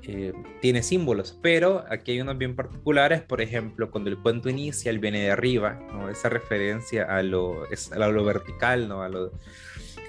eh, 0.04 0.34
tiene 0.62 0.84
símbolos, 0.84 1.38
pero 1.42 1.86
aquí 1.90 2.12
hay 2.12 2.22
unos 2.22 2.38
bien 2.38 2.56
particulares, 2.56 3.22
por 3.22 3.42
ejemplo, 3.42 3.92
cuando 3.92 4.10
el 4.10 4.18
cuento 4.18 4.50
inicia, 4.50 4.90
él 4.90 5.00
viene 5.00 5.22
de 5.22 5.32
arriba, 5.32 5.80
esa 6.10 6.30
referencia 6.30 7.06
a 7.06 7.24
lo, 7.24 7.64
a 7.66 8.08
lo 8.08 8.24
vertical, 8.24 8.88
¿no? 8.88 9.04
a, 9.04 9.10
lo, 9.10 9.32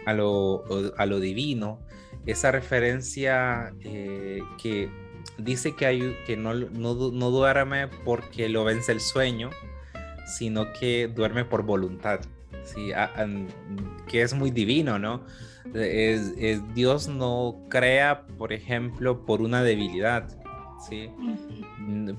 a, 0.07 0.13
lo, 0.13 0.65
a 0.97 1.07
lo 1.07 1.21
divino, 1.21 1.81
esa 2.27 2.51
referencia 2.53 3.75
eh, 3.81 4.41
que 4.61 4.89
dice 5.39 5.75
que, 5.75 5.87
hay, 5.87 6.17
que 6.27 6.37
no, 6.37 6.55
no, 6.55 7.11
no 7.11 7.31
duerme 7.31 7.89
porque 7.89 8.49
lo 8.49 8.65
vence 8.65 8.93
el 8.93 9.01
sueño, 9.01 9.51
sino 10.27 10.73
que 10.73 11.09
duerme 11.09 11.45
por 11.45 11.63
voluntad, 11.63 12.21
¿sí? 12.65 12.93
que 14.09 14.23
es 14.23 14.35
muy 14.35 14.51
divino, 14.51 14.99
¿no? 14.99 15.25
Es, 15.75 16.75
Dios 16.75 17.09
no 17.09 17.65
crea, 17.69 18.27
por 18.39 18.53
ejemplo, 18.53 19.25
por 19.25 19.43
una 19.43 19.63
debilidad, 19.63 20.29
¿sí? 20.89 21.09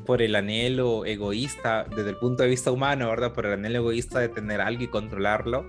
Por 0.06 0.22
el 0.22 0.36
anhelo 0.36 1.06
egoísta, 1.06 1.86
desde 1.96 2.12
el 2.12 2.18
punto 2.18 2.44
de 2.44 2.50
vista 2.50 2.72
humano, 2.72 3.10
¿verdad? 3.10 3.34
Por 3.34 3.46
el 3.46 3.54
anhelo 3.54 3.80
egoísta 3.80 4.20
de 4.20 4.30
tener 4.30 4.62
algo 4.62 4.84
y 4.84 4.88
controlarlo, 4.88 5.66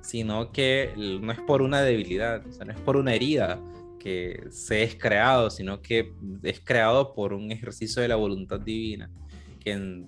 sino 0.00 0.52
que 0.52 0.92
no 0.96 1.32
es 1.32 1.40
por 1.40 1.62
una 1.62 1.82
debilidad, 1.82 2.46
o 2.46 2.52
sea, 2.52 2.64
no 2.64 2.72
es 2.72 2.80
por 2.80 2.96
una 2.96 3.14
herida 3.14 3.60
que 3.98 4.46
se 4.50 4.84
es 4.84 4.94
creado, 4.94 5.50
sino 5.50 5.82
que 5.82 6.14
es 6.44 6.60
creado 6.60 7.12
por 7.12 7.32
un 7.32 7.50
ejercicio 7.50 8.00
de 8.02 8.08
la 8.08 8.14
voluntad 8.14 8.60
divina, 8.60 9.10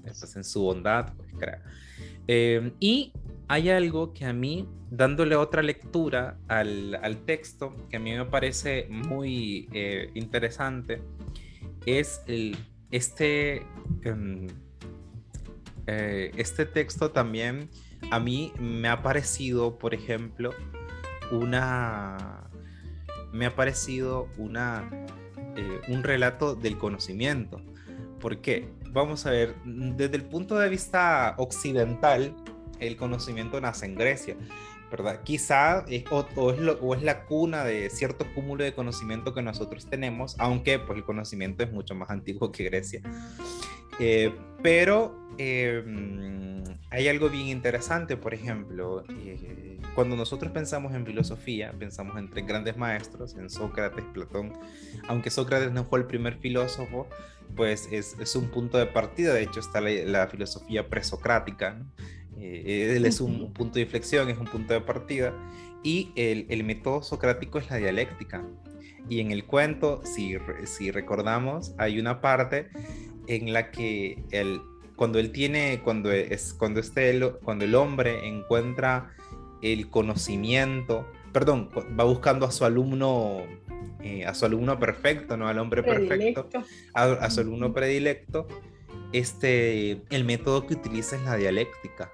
pues, 0.02 0.36
en 0.36 0.44
su 0.44 0.62
bondad 0.62 1.14
pues, 1.16 1.32
crea. 1.38 1.62
Eh, 2.26 2.72
y 2.80 3.12
hay 3.48 3.70
algo 3.70 4.12
que 4.12 4.26
a 4.26 4.32
mí, 4.32 4.68
dándole 4.90 5.34
otra 5.36 5.62
lectura 5.62 6.38
al, 6.48 6.94
al 6.96 7.24
texto, 7.24 7.74
que 7.88 7.96
a 7.96 8.00
mí 8.00 8.12
me 8.12 8.26
parece 8.26 8.86
muy 8.90 9.68
eh, 9.72 10.10
interesante, 10.14 11.00
es 11.86 12.20
el, 12.26 12.56
este, 12.90 13.66
em, 14.02 14.46
eh, 15.86 16.30
este 16.36 16.66
texto 16.66 17.10
también 17.10 17.70
a 18.10 18.20
mí 18.20 18.52
me 18.60 18.88
ha 18.88 19.02
parecido, 19.02 19.78
por 19.78 19.94
ejemplo, 19.94 20.50
una, 21.32 22.48
me 23.32 23.46
ha 23.46 23.54
parecido 23.54 24.28
una, 24.36 24.88
eh, 25.56 25.80
un 25.88 26.02
relato 26.02 26.54
del 26.54 26.78
conocimiento. 26.78 27.60
¿Por 28.20 28.40
qué? 28.40 28.68
Vamos 28.92 29.26
a 29.26 29.30
ver, 29.30 29.54
desde 29.64 30.16
el 30.16 30.24
punto 30.24 30.58
de 30.58 30.68
vista 30.68 31.34
occidental, 31.38 32.34
el 32.80 32.96
conocimiento 32.96 33.60
nace 33.60 33.86
en 33.86 33.94
Grecia, 33.94 34.36
¿verdad? 34.90 35.22
Quizá 35.22 35.84
es, 35.88 36.04
o, 36.10 36.20
es 36.52 36.60
o, 36.80 36.94
es 36.94 37.02
la 37.02 37.24
cuna 37.24 37.64
de 37.64 37.90
cierto 37.90 38.26
cúmulo 38.34 38.64
de 38.64 38.72
conocimiento 38.72 39.34
que 39.34 39.42
nosotros 39.42 39.86
tenemos, 39.86 40.36
aunque 40.38 40.78
pues 40.78 40.98
el 40.98 41.04
conocimiento 41.04 41.62
es 41.62 41.72
mucho 41.72 41.94
más 41.94 42.10
antiguo 42.10 42.50
que 42.50 42.64
Grecia. 42.64 43.02
Eh, 43.98 44.32
pero 44.62 45.28
em, 45.38 46.62
hay 46.90 47.08
algo 47.08 47.28
bien 47.28 47.48
interesante, 47.48 48.16
por 48.16 48.32
ejemplo, 48.32 49.04
eh, 49.08 49.78
cuando 49.94 50.16
nosotros 50.16 50.52
pensamos 50.52 50.94
en 50.94 51.04
filosofía, 51.04 51.72
pensamos 51.78 52.16
en 52.16 52.30
tres 52.30 52.46
grandes 52.46 52.76
maestros, 52.76 53.34
en 53.34 53.50
Sócrates, 53.50 54.04
Platón, 54.14 54.52
aunque 55.08 55.30
Sócrates 55.30 55.72
no 55.72 55.84
fue 55.84 55.98
el 55.98 56.06
primer 56.06 56.38
filósofo, 56.38 57.08
pues 57.56 57.88
es, 57.90 58.16
es 58.20 58.36
un 58.36 58.48
punto 58.48 58.78
de 58.78 58.86
partida, 58.86 59.34
de 59.34 59.42
hecho 59.42 59.60
está 59.60 59.80
la, 59.80 59.90
la 59.90 60.28
filosofía 60.28 60.88
presocrática, 60.88 61.74
¿no? 61.74 61.86
Eh, 62.40 62.94
él 62.96 63.04
es 63.04 63.20
un, 63.20 63.52
punto 63.52 63.74
de 63.74 63.82
inflexión, 63.82 64.28
es 64.28 64.38
un 64.38 64.46
punto 64.46 64.72
de 64.72 64.80
partida. 64.80 65.34
Y 65.82 66.12
el, 66.16 66.46
el, 66.48 66.64
método 66.64 67.02
socrático 67.02 67.58
es 67.58 67.70
la 67.70 67.76
dialéctica. 67.76 68.44
Y 69.08 69.20
en 69.20 69.30
el 69.30 69.44
cuento, 69.44 70.02
si, 70.04 70.36
si 70.64 70.90
recordamos, 70.90 71.74
hay 71.78 71.98
una 71.98 72.20
parte 72.20 72.68
en 73.26 73.52
la 73.52 73.70
que 73.70 74.22
él, 74.30 74.60
cuando 74.96 75.18
él 75.18 75.32
tiene, 75.32 75.80
cuando, 75.82 76.12
es, 76.12 76.52
cuando, 76.54 76.80
este, 76.80 77.18
cuando 77.42 77.64
el 77.64 77.74
hombre 77.74 78.26
encuentra 78.26 79.12
el 79.62 79.88
conocimiento, 79.90 81.10
perdón, 81.32 81.70
va 81.98 82.04
buscando 82.04 82.46
a 82.46 82.50
su 82.50 82.64
alumno, 82.64 83.42
eh, 84.02 84.24
a 84.26 84.34
su 84.34 84.44
alumno 84.44 84.78
perfecto, 84.78 85.36
¿no? 85.36 85.48
Al 85.48 85.58
hombre 85.58 85.82
perfecto, 85.82 86.48
a, 86.94 87.04
a, 87.04 87.30
su 87.30 87.40
alumno 87.40 87.72
predilecto, 87.72 88.46
este, 89.12 90.02
el 90.10 90.24
método 90.24 90.66
que 90.66 90.74
utiliza 90.74 91.16
es 91.16 91.22
la 91.22 91.36
dialéctica, 91.36 92.10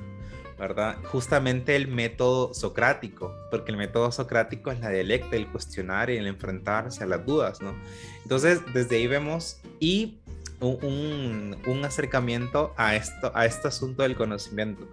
¿verdad? 0.59 0.97
Justamente 1.05 1.77
el 1.77 1.89
método 1.89 2.55
socrático, 2.55 3.35
porque 3.51 3.73
el 3.73 3.77
método 3.77 4.13
socrático 4.13 4.71
es 4.71 4.81
la 4.81 4.91
dialéctica, 4.91 5.37
el 5.37 5.49
cuestionar 5.49 6.11
y 6.11 6.17
el 6.17 6.27
enfrentarse 6.27 7.05
a 7.05 7.07
las 7.07 7.27
dudas, 7.27 7.61
¿no? 7.61 7.75
Entonces, 8.23 8.61
desde 8.73 8.97
ahí 8.97 9.07
vemos 9.07 9.61
y 9.81 10.19
un, 10.61 11.57
un, 11.67 11.85
acercamiento 11.85 12.73
a, 12.77 12.97
esto, 12.97 13.33
a 13.35 13.45
este 13.47 13.69
asunto 13.69 14.03
del 14.03 14.17
conocimiento. 14.17 14.89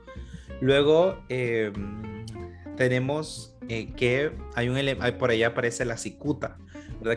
Luego, 0.59 1.17
em, 1.29 2.25
tenemos 2.75 3.55
eh, 3.71 3.93
que 3.95 4.31
hay 4.55 4.67
un 4.67 4.77
por 5.17 5.29
ahí 5.29 5.43
aparece 5.43 5.85
la 5.85 5.95
cicuta, 5.95 6.57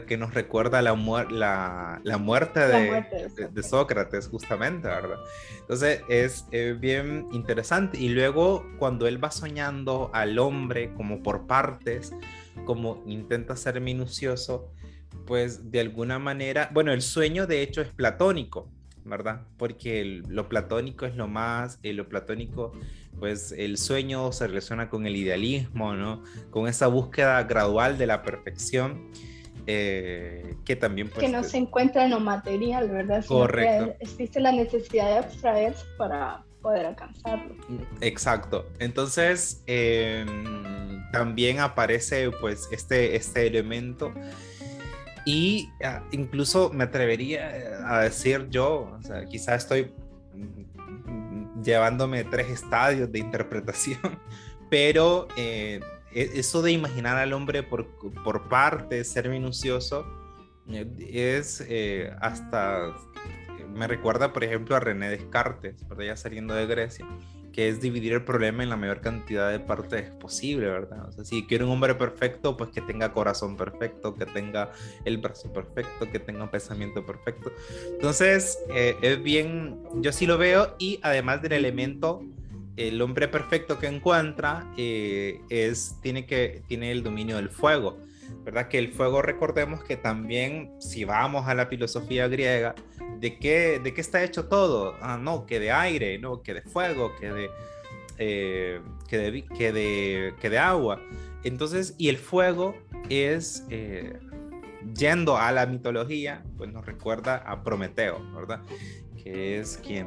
que 0.06 0.16
nos 0.16 0.34
recuerda 0.34 0.82
la, 0.82 0.94
la, 1.30 2.00
la 2.04 2.18
muerte, 2.18 2.60
de, 2.60 3.48
de, 3.50 3.62
Sócrates, 3.64 4.28
justamente, 4.28 4.86
¿verdad? 4.86 5.18
Entonces 5.58 6.02
es 6.08 6.46
bien 6.78 7.26
interesante. 7.32 7.98
Y 7.98 8.08
luego 8.10 8.64
cuando 8.78 9.08
él 9.08 9.22
va 9.22 9.32
soñando 9.32 10.10
al 10.12 10.38
hombre 10.38 10.92
como 10.94 11.24
por 11.24 11.48
partes, 11.48 12.12
como 12.64 13.02
intenta 13.04 13.56
ser 13.56 13.80
minucioso, 13.80 14.70
pues 15.26 15.72
de 15.72 15.80
alguna 15.80 16.20
manera, 16.20 16.70
bueno, 16.72 16.92
el 16.92 17.02
sueño 17.02 17.48
de 17.48 17.62
hecho 17.62 17.80
es 17.80 17.88
platónico, 17.88 18.70
¿verdad? 19.04 19.42
Porque 19.56 20.22
lo 20.28 20.48
platónico 20.48 21.06
es 21.06 21.16
lo 21.16 21.28
más, 21.28 21.78
eh, 21.82 21.92
lo 21.92 22.08
platónico, 22.08 22.72
pues 23.18 23.52
el 23.52 23.78
sueño 23.78 24.32
se 24.32 24.46
relaciona 24.46 24.88
con 24.88 25.06
el 25.06 25.16
idealismo, 25.16 25.94
¿no? 25.94 26.22
Con 26.50 26.68
esa 26.68 26.86
búsqueda 26.86 27.42
gradual 27.44 27.98
de 27.98 28.06
la 28.06 28.22
perfección. 28.22 29.10
Eh, 29.66 30.56
que 30.66 30.76
también 30.76 31.08
pues, 31.08 31.20
que 31.20 31.32
no 31.32 31.42
se 31.42 31.56
encuentra 31.56 32.04
en 32.04 32.10
lo 32.10 32.20
material, 32.20 32.90
¿verdad? 32.90 33.24
Correcto. 33.24 33.96
existe 33.98 34.38
la 34.38 34.52
necesidad 34.52 35.06
de 35.06 35.18
abstraerse 35.18 35.86
para 35.96 36.44
poder 36.60 36.86
alcanzarlo. 36.86 37.54
Exacto. 38.02 38.66
Entonces, 38.80 39.62
em, 39.66 41.02
también 41.12 41.60
aparece 41.60 42.30
pues 42.40 42.68
este, 42.72 43.16
este 43.16 43.46
elemento 43.46 44.12
y 45.24 45.70
ah, 45.82 46.02
incluso 46.12 46.70
me 46.72 46.84
atrevería 46.84 47.56
eh, 47.56 47.74
a 47.84 48.00
decir 48.00 48.48
yo, 48.50 48.98
o 48.98 49.28
quizá 49.28 49.54
estoy 49.54 49.92
mm, 50.34 51.62
llevándome 51.62 52.24
tres 52.24 52.50
estadios 52.50 53.10
de 53.10 53.20
interpretación, 53.20 54.00
pero 54.70 55.28
eh, 55.36 55.80
e, 56.12 56.30
eso 56.34 56.60
de 56.62 56.72
imaginar 56.72 57.16
al 57.16 57.32
hombre 57.32 57.62
por, 57.62 57.86
por 58.22 58.48
partes, 58.48 59.08
ser 59.08 59.28
minucioso, 59.28 60.06
eh, 60.68 60.86
es 61.10 61.64
hasta, 62.20 62.94
me 63.74 63.86
recuerda 63.86 64.32
por 64.32 64.44
ejemplo 64.44 64.76
a 64.76 64.80
René 64.80 65.08
Descartes, 65.08 65.84
ya 65.98 66.16
saliendo 66.16 66.54
de 66.54 66.66
Grecia, 66.66 67.06
que 67.54 67.68
es 67.68 67.80
dividir 67.80 68.14
el 68.14 68.24
problema 68.24 68.64
en 68.64 68.68
la 68.68 68.76
mayor 68.76 69.00
cantidad 69.00 69.48
de 69.52 69.60
partes 69.60 70.10
posible, 70.10 70.66
¿verdad? 70.66 71.08
O 71.08 71.12
sea, 71.12 71.24
si 71.24 71.46
quiero 71.46 71.66
un 71.66 71.72
hombre 71.72 71.94
perfecto, 71.94 72.56
pues 72.56 72.70
que 72.70 72.80
tenga 72.80 73.12
corazón 73.12 73.56
perfecto, 73.56 74.12
que 74.16 74.26
tenga 74.26 74.72
el 75.04 75.18
brazo 75.18 75.52
perfecto, 75.52 76.10
que 76.10 76.18
tenga 76.18 76.42
un 76.42 76.50
pensamiento 76.50 77.06
perfecto. 77.06 77.52
Entonces, 77.92 78.58
eh, 78.74 78.96
es 79.02 79.22
bien, 79.22 79.80
yo 80.00 80.10
sí 80.10 80.26
lo 80.26 80.36
veo 80.36 80.74
y 80.80 80.98
además 81.02 81.42
del 81.42 81.52
elemento, 81.52 82.24
el 82.76 83.00
hombre 83.00 83.28
perfecto 83.28 83.78
que 83.78 83.86
encuentra 83.86 84.66
eh, 84.76 85.40
es, 85.48 85.94
tiene, 86.02 86.26
que, 86.26 86.64
tiene 86.66 86.90
el 86.90 87.04
dominio 87.04 87.36
del 87.36 87.50
fuego. 87.50 87.98
¿Verdad? 88.42 88.68
Que 88.68 88.78
el 88.78 88.92
fuego, 88.92 89.22
recordemos 89.22 89.84
que 89.84 89.96
también, 89.96 90.72
si 90.80 91.04
vamos 91.04 91.46
a 91.46 91.54
la 91.54 91.66
filosofía 91.66 92.28
griega, 92.28 92.74
¿de 93.18 93.38
qué, 93.38 93.80
de 93.82 93.94
qué 93.94 94.00
está 94.00 94.22
hecho 94.22 94.46
todo? 94.46 94.96
Ah, 95.00 95.18
no, 95.20 95.46
que 95.46 95.60
de 95.60 95.70
aire, 95.70 96.18
no, 96.18 96.42
que 96.42 96.54
de 96.54 96.62
fuego, 96.62 97.14
que 97.16 97.30
de, 97.30 97.50
eh, 98.18 98.80
que 99.08 99.18
de, 99.18 99.44
que 99.44 99.72
de, 99.72 100.34
que 100.40 100.50
de 100.50 100.58
agua. 100.58 101.00
Entonces, 101.42 101.94
y 101.98 102.08
el 102.08 102.16
fuego 102.16 102.74
es, 103.08 103.64
eh, 103.70 104.18
yendo 104.96 105.36
a 105.36 105.52
la 105.52 105.66
mitología, 105.66 106.42
pues 106.56 106.72
nos 106.72 106.84
recuerda 106.84 107.36
a 107.36 107.62
Prometeo, 107.62 108.20
¿verdad? 108.34 108.60
Que 109.22 109.58
es 109.58 109.78
quien, 109.78 110.06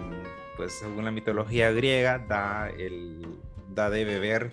pues 0.56 0.74
según 0.74 1.06
la 1.06 1.12
mitología 1.12 1.72
griega, 1.72 2.20
da, 2.20 2.70
el, 2.70 3.28
da 3.70 3.90
de 3.90 4.06
beber, 4.06 4.52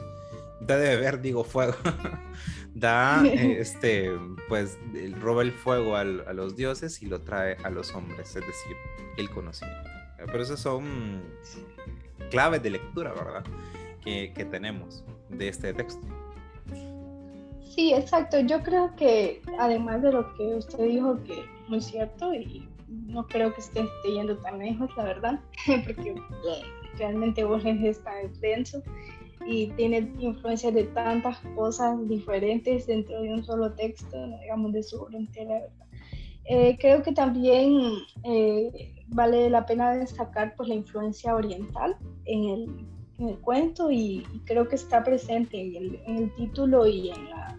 da 0.60 0.76
de 0.76 0.96
beber, 0.96 1.20
digo, 1.20 1.44
fuego. 1.44 1.74
da, 2.74 3.24
este, 3.26 4.10
pues 4.48 4.78
roba 5.20 5.42
el 5.42 5.52
fuego 5.52 5.96
a 5.96 6.04
los 6.04 6.56
dioses 6.56 7.02
y 7.02 7.06
lo 7.06 7.22
trae 7.22 7.56
a 7.64 7.70
los 7.70 7.94
hombres, 7.94 8.28
es 8.36 8.46
decir, 8.46 8.76
el 9.16 9.30
conocimiento. 9.30 9.90
Pero 10.18 10.42
esas 10.42 10.60
son 10.60 11.22
claves 12.30 12.62
de 12.62 12.70
lectura, 12.70 13.12
¿verdad? 13.12 13.44
Que, 14.02 14.32
que 14.32 14.44
tenemos 14.44 15.04
de 15.28 15.48
este 15.48 15.72
texto. 15.74 16.06
Sí, 17.74 17.92
exacto. 17.92 18.38
Yo 18.40 18.62
creo 18.62 18.94
que 18.96 19.42
además 19.58 20.02
de 20.02 20.12
lo 20.12 20.34
que 20.34 20.54
usted 20.54 20.84
dijo, 20.84 21.22
que 21.24 21.40
es 21.40 21.68
muy 21.68 21.80
cierto, 21.80 22.32
y 22.32 22.68
no 22.88 23.26
creo 23.26 23.52
que 23.52 23.60
esté, 23.60 23.80
esté 23.80 24.12
yendo 24.12 24.36
tan 24.38 24.58
lejos, 24.58 24.90
la 24.96 25.04
verdad, 25.04 25.40
porque 25.84 26.10
eh, 26.10 26.62
realmente 26.96 27.44
Borges 27.44 27.82
está 27.82 28.12
denso 28.40 28.82
y 29.46 29.68
tiene 29.72 30.12
influencia 30.18 30.70
de 30.70 30.84
tantas 30.84 31.38
cosas 31.54 32.08
diferentes 32.08 32.86
dentro 32.86 33.20
de 33.20 33.32
un 33.32 33.44
solo 33.44 33.72
texto, 33.72 34.16
digamos, 34.40 34.72
de 34.72 34.82
su 34.82 35.00
obra 35.00 35.18
entera, 35.18 35.62
eh, 36.46 36.76
creo 36.78 37.02
que 37.02 37.12
también 37.12 37.80
eh, 38.22 38.92
vale 39.08 39.48
la 39.48 39.64
pena 39.64 39.92
destacar 39.92 40.54
pues, 40.56 40.68
la 40.68 40.74
influencia 40.74 41.34
oriental 41.34 41.96
en 42.26 42.44
el, 42.44 42.86
en 43.18 43.28
el 43.30 43.38
cuento 43.38 43.90
y, 43.90 44.24
creo 44.44 44.68
que 44.68 44.76
está 44.76 45.02
presente 45.02 45.58
en 45.58 45.76
el, 45.76 46.00
en 46.06 46.16
el 46.16 46.34
título 46.34 46.86
y 46.86 47.10
en 47.10 47.30
la, 47.30 47.58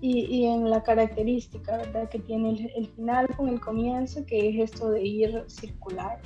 y, 0.00 0.20
y, 0.20 0.46
en 0.46 0.70
la 0.70 0.82
característica 0.82 1.76
¿verdad? 1.76 2.08
que 2.08 2.18
tiene 2.18 2.50
el, 2.50 2.72
el, 2.76 2.86
final 2.88 3.28
con 3.36 3.48
el 3.48 3.60
comienzo, 3.60 4.24
que 4.24 4.48
es 4.48 4.72
esto 4.72 4.90
de 4.90 5.02
ir 5.02 5.44
circular. 5.48 6.20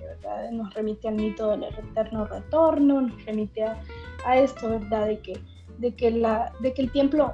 ¿verdad? 0.00 0.50
Nos 0.50 0.72
remite 0.74 1.08
al 1.08 1.14
mito 1.14 1.50
del 1.50 1.64
eterno 1.64 2.26
retorno, 2.26 3.02
nos 3.02 3.24
remite 3.24 3.62
a, 3.62 3.80
a 4.24 4.38
esto, 4.38 4.70
¿verdad? 4.70 5.06
De 5.06 5.18
que, 5.20 5.40
de 5.78 5.94
que, 5.94 6.10
la, 6.10 6.52
de 6.60 6.72
que 6.74 6.82
el 6.82 6.92
tiempo, 6.92 7.32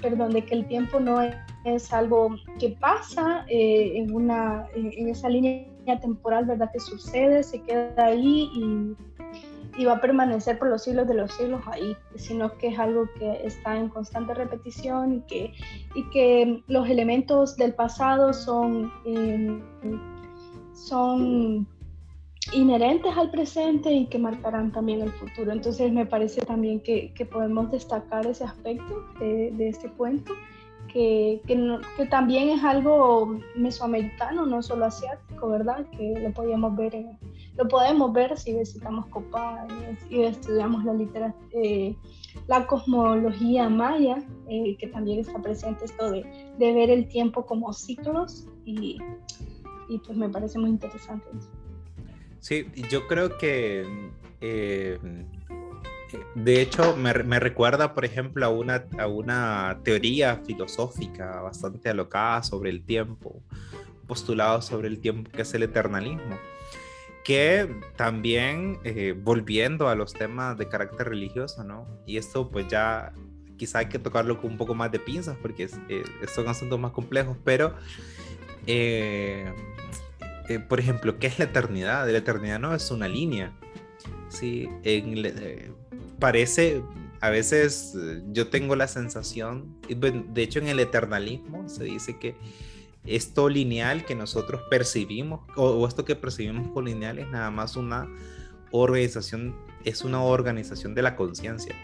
perdón, 0.00 0.32
de 0.32 0.44
que 0.44 0.54
el 0.54 0.66
tiempo 0.66 1.00
no 1.00 1.20
es, 1.20 1.92
algo 1.92 2.36
que 2.60 2.70
pasa 2.80 3.44
eh, 3.48 3.92
en, 3.96 4.14
una, 4.14 4.66
en 4.74 5.08
esa 5.08 5.28
línea 5.28 5.66
temporal, 5.94 6.46
¿verdad? 6.46 6.70
Que 6.72 6.80
sucede, 6.80 7.42
se 7.42 7.62
queda 7.62 7.94
ahí 7.96 8.50
y, 8.54 8.96
va 9.84 9.92
a 9.92 10.00
permanecer 10.00 10.58
por 10.58 10.68
los 10.68 10.84
siglos 10.84 11.06
de 11.06 11.14
los 11.14 11.30
siglos 11.32 11.60
ahí, 11.66 11.94
sino 12.14 12.56
que 12.56 12.68
es 12.68 12.78
algo 12.78 13.06
que 13.18 13.46
está 13.46 13.76
en 13.76 13.90
constante 13.90 14.32
repetición 14.32 15.16
y 15.16 15.20
que, 15.22 15.52
y 15.94 16.02
que 16.10 16.62
los 16.66 16.88
elementos 16.88 17.56
del 17.56 17.74
pasado 17.74 18.32
son, 18.32 18.90
eh, 19.04 19.60
son 20.72 21.68
inherentes 22.52 23.16
al 23.16 23.30
presente 23.30 23.92
y 23.92 24.06
que 24.06 24.18
marcarán 24.18 24.72
también 24.72 25.02
el 25.02 25.12
futuro. 25.12 25.52
Entonces 25.52 25.92
me 25.92 26.06
parece 26.06 26.40
también 26.42 26.80
que, 26.80 27.12
que 27.14 27.26
podemos 27.26 27.70
destacar 27.70 28.26
ese 28.26 28.44
aspecto 28.44 29.04
de, 29.18 29.50
de 29.52 29.68
este 29.68 29.90
cuento, 29.90 30.32
que, 30.92 31.40
que, 31.46 31.78
que, 31.96 32.06
también 32.06 32.48
es 32.50 32.62
algo 32.62 33.38
mesoamericano, 33.56 34.46
no 34.46 34.62
solo 34.62 34.86
asiático, 34.86 35.48
¿verdad? 35.48 35.84
Que 35.90 36.14
lo 36.20 36.32
podíamos 36.32 36.76
ver, 36.76 36.94
en, 36.94 37.18
lo 37.56 37.66
podemos 37.68 38.12
ver 38.12 38.38
si 38.38 38.56
visitamos 38.56 39.06
Copán 39.06 39.66
y 40.08 40.22
estudiamos 40.22 40.84
la 40.84 40.94
literatura. 40.94 41.50
Eh, 41.52 41.96
la 42.46 42.66
cosmología 42.66 43.68
maya, 43.68 44.18
eh, 44.48 44.76
que 44.76 44.86
también 44.88 45.20
está 45.20 45.40
presente 45.40 45.86
esto 45.86 46.10
de, 46.10 46.22
de, 46.58 46.72
ver 46.72 46.90
el 46.90 47.08
tiempo 47.08 47.44
como 47.44 47.72
ciclos 47.72 48.46
y, 48.64 48.98
y 49.88 49.98
pues 49.98 50.16
me 50.16 50.28
parece 50.28 50.58
muy 50.58 50.70
interesante 50.70 51.26
eso. 51.36 51.65
Sí, 52.46 52.64
yo 52.88 53.08
creo 53.08 53.38
que, 53.38 53.84
eh, 54.40 55.00
de 56.36 56.62
hecho, 56.62 56.96
me, 56.96 57.12
me, 57.12 57.40
recuerda, 57.40 57.92
por 57.92 58.04
ejemplo, 58.04 58.46
a 58.46 58.50
una, 58.50 58.84
a 58.98 59.08
una 59.08 59.80
teoría 59.82 60.40
filosófica 60.46 61.40
bastante 61.40 61.88
alocada 61.88 62.44
sobre 62.44 62.70
el 62.70 62.84
tiempo, 62.84 63.42
postulado 64.06 64.62
sobre 64.62 64.86
el 64.86 65.00
tiempo, 65.00 65.28
que 65.32 65.42
es 65.42 65.52
el 65.54 65.64
eternalismo, 65.64 66.38
que 67.24 67.80
también, 67.96 68.78
eh, 68.84 69.12
volviendo 69.20 69.88
a 69.88 69.96
los 69.96 70.12
temas 70.12 70.56
de 70.56 70.68
carácter 70.68 71.08
religioso, 71.08 71.64
¿no? 71.64 71.88
Y 72.06 72.16
esto 72.16 72.48
pues 72.48 72.68
ya 72.68 73.12
quizá 73.56 73.80
hay 73.80 73.86
que 73.88 73.98
tocarlo 73.98 74.40
con 74.40 74.52
un 74.52 74.56
poco 74.56 74.72
más 74.72 74.92
de 74.92 75.00
pinzas 75.00 75.36
porque 75.42 75.64
es, 75.64 75.80
eh, 75.88 76.04
son 76.32 76.46
asuntos 76.46 76.78
más 76.78 76.92
complejos, 76.92 77.36
pero... 77.42 77.74
Eh, 78.68 79.52
eh, 80.48 80.58
por 80.58 80.80
ejemplo, 80.80 81.18
¿qué 81.18 81.26
es 81.26 81.38
la 81.38 81.46
eternidad? 81.46 82.08
La 82.08 82.18
eternidad 82.18 82.58
no 82.58 82.74
es 82.74 82.90
una 82.90 83.08
línea. 83.08 83.52
Sí, 84.28 84.68
eh, 84.82 85.70
parece, 86.18 86.82
a 87.20 87.30
veces 87.30 87.94
eh, 87.96 88.22
yo 88.32 88.48
tengo 88.48 88.76
la 88.76 88.88
sensación, 88.88 89.76
de 89.88 90.42
hecho 90.42 90.58
en 90.58 90.68
el 90.68 90.80
eternalismo 90.80 91.68
se 91.68 91.84
dice 91.84 92.18
que 92.18 92.34
esto 93.04 93.48
lineal 93.48 94.04
que 94.04 94.14
nosotros 94.14 94.62
percibimos, 94.68 95.40
o, 95.56 95.86
esto 95.86 96.04
que 96.04 96.16
percibimos 96.16 96.68
como 96.68 96.82
lineal 96.82 97.18
es 97.18 97.28
nada 97.28 97.50
más 97.50 97.76
una 97.76 98.08
organización, 98.72 99.56
es 99.84 100.02
una 100.02 100.22
organización 100.22 100.94
de 100.94 101.02
la 101.02 101.16
conciencia 101.16 101.74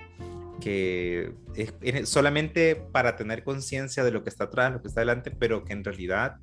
que 0.60 1.32
es 1.52 2.08
solamente 2.08 2.76
para 2.76 3.16
tener 3.16 3.42
conciencia 3.42 4.04
de 4.04 4.12
lo 4.12 4.22
que 4.22 4.30
está 4.30 4.44
atrás, 4.44 4.72
lo 4.72 4.80
que 4.80 4.86
está 4.86 5.00
adelante, 5.00 5.32
pero 5.32 5.64
que 5.64 5.72
en 5.72 5.82
realidad 5.82 6.36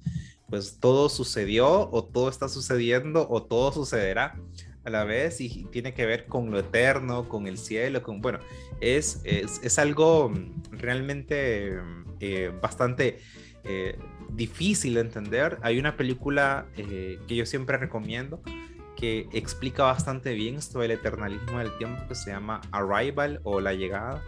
pues 0.49 0.79
todo 0.79 1.09
sucedió 1.09 1.89
o 1.91 2.03
todo 2.03 2.29
está 2.29 2.49
sucediendo 2.49 3.27
o 3.29 3.43
todo 3.43 3.71
sucederá 3.71 4.39
a 4.83 4.89
la 4.89 5.03
vez 5.03 5.41
y 5.41 5.65
tiene 5.71 5.93
que 5.93 6.05
ver 6.05 6.25
con 6.25 6.51
lo 6.51 6.59
eterno, 6.59 7.27
con 7.27 7.47
el 7.47 7.57
cielo, 7.57 8.01
con, 8.01 8.21
bueno, 8.21 8.39
es, 8.81 9.21
es, 9.23 9.59
es 9.63 9.77
algo 9.79 10.31
realmente 10.71 11.79
eh, 12.19 12.51
bastante 12.61 13.19
eh, 13.63 13.97
difícil 14.31 14.95
de 14.95 15.01
entender. 15.01 15.57
Hay 15.61 15.79
una 15.79 15.97
película 15.97 16.65
eh, 16.77 17.19
que 17.27 17.35
yo 17.35 17.45
siempre 17.45 17.77
recomiendo 17.77 18.41
que 18.95 19.29
explica 19.31 19.83
bastante 19.83 20.33
bien 20.33 20.55
esto 20.55 20.79
del 20.79 20.91
eternalismo 20.91 21.59
del 21.59 21.75
tiempo 21.77 22.05
que 22.07 22.15
se 22.15 22.31
llama 22.31 22.59
Arrival 22.71 23.39
o 23.43 23.61
La 23.61 23.73
Llegada 23.73 24.21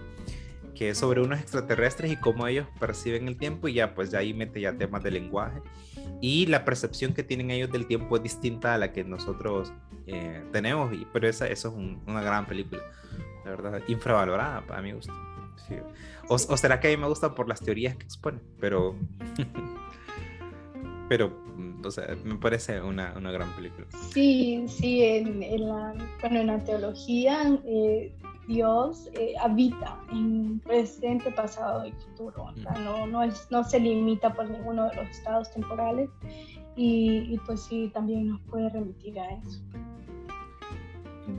que 0.75 0.89
es 0.89 0.97
sobre 0.97 1.21
unos 1.21 1.39
extraterrestres 1.39 2.11
y 2.11 2.15
cómo 2.17 2.47
ellos 2.47 2.67
perciben 2.79 3.27
el 3.27 3.37
tiempo 3.37 3.67
y 3.67 3.73
ya 3.73 3.93
pues 3.93 4.11
ya 4.11 4.19
ahí 4.19 4.33
mete 4.33 4.61
ya 4.61 4.77
temas 4.77 5.03
de 5.03 5.11
lenguaje 5.11 5.61
y 6.21 6.45
la 6.45 6.63
percepción 6.63 7.13
que 7.13 7.23
tienen 7.23 7.49
ellos 7.49 7.71
del 7.71 7.87
tiempo 7.87 8.15
es 8.15 8.23
distinta 8.23 8.75
a 8.75 8.77
la 8.77 8.93
que 8.93 9.03
nosotros 9.03 9.73
eh, 10.05 10.43
tenemos, 10.51 10.93
y, 10.93 11.07
pero 11.11 11.27
esa, 11.27 11.47
eso 11.47 11.69
es 11.69 11.97
una 12.07 12.21
gran 12.21 12.45
película, 12.45 12.81
la 13.43 13.51
verdad, 13.51 13.81
infravalorada 13.87 14.61
para 14.65 14.81
mi 14.81 14.91
gusto. 14.91 15.11
O, 16.27 16.35
o, 16.35 16.57
será 16.57 16.79
que 16.79 16.89
a 16.89 16.91
mí 16.91 16.97
me 16.97 17.07
gusta 17.07 17.33
por 17.33 17.47
las 17.47 17.59
teorías 17.59 17.95
que 17.95 18.03
expone, 18.03 18.39
pero... 18.59 18.95
pero, 21.09 21.29
mm, 21.55 21.85
o 21.85 21.91
sea, 21.91 22.15
me 22.23 22.35
parece 22.35 22.81
una, 22.81 23.13
una 23.17 23.31
gran 23.31 23.49
película. 23.55 23.87
Sí, 24.13 24.65
sí, 24.67 25.03
en, 25.03 25.41
en, 25.41 25.67
la, 25.67 25.93
bueno, 26.21 26.39
en 26.39 26.47
la 26.47 26.59
teología 26.63 27.59
eh, 27.65 28.13
Dios 28.47 29.09
eh, 29.13 29.33
habita 29.39 29.99
en 30.11 30.59
presente, 30.59 31.31
pasado 31.31 31.85
y 31.85 31.91
futuro. 31.91 32.51
no, 32.83 33.07
no, 33.07 33.23
es, 33.23 33.47
no 33.51 33.63
se 33.63 33.79
limita 33.79 34.33
por 34.33 34.49
ninguno 34.49 34.89
de 34.89 34.95
los 34.95 35.09
estados 35.09 35.51
temporales 35.51 36.09
y, 36.75 37.33
y, 37.33 37.37
pues 37.45 37.61
sí, 37.61 37.91
también 37.93 38.29
nos 38.29 38.41
puede 38.41 38.69
remitir 38.69 39.19
a 39.19 39.31
eso. 39.31 39.61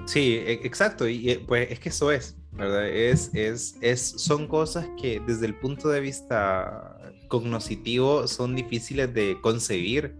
Sí, 0.06 0.36
e, 0.36 0.52
exacto, 0.64 1.08
y 1.08 1.30
eh, 1.30 1.44
pues 1.46 1.70
es 1.70 1.80
que 1.80 1.88
eso 1.88 2.10
es, 2.12 2.36
¿verdad? 2.52 2.88
Es, 2.88 3.34
es, 3.34 3.76
es, 3.80 4.00
son 4.00 4.46
cosas 4.46 4.88
que 5.00 5.20
desde 5.20 5.46
el 5.46 5.54
punto 5.54 5.88
de 5.88 6.00
vista 6.00 6.98
cognoscitivo 7.28 8.26
son 8.28 8.54
difíciles 8.54 9.12
de 9.12 9.40
concebir 9.40 10.14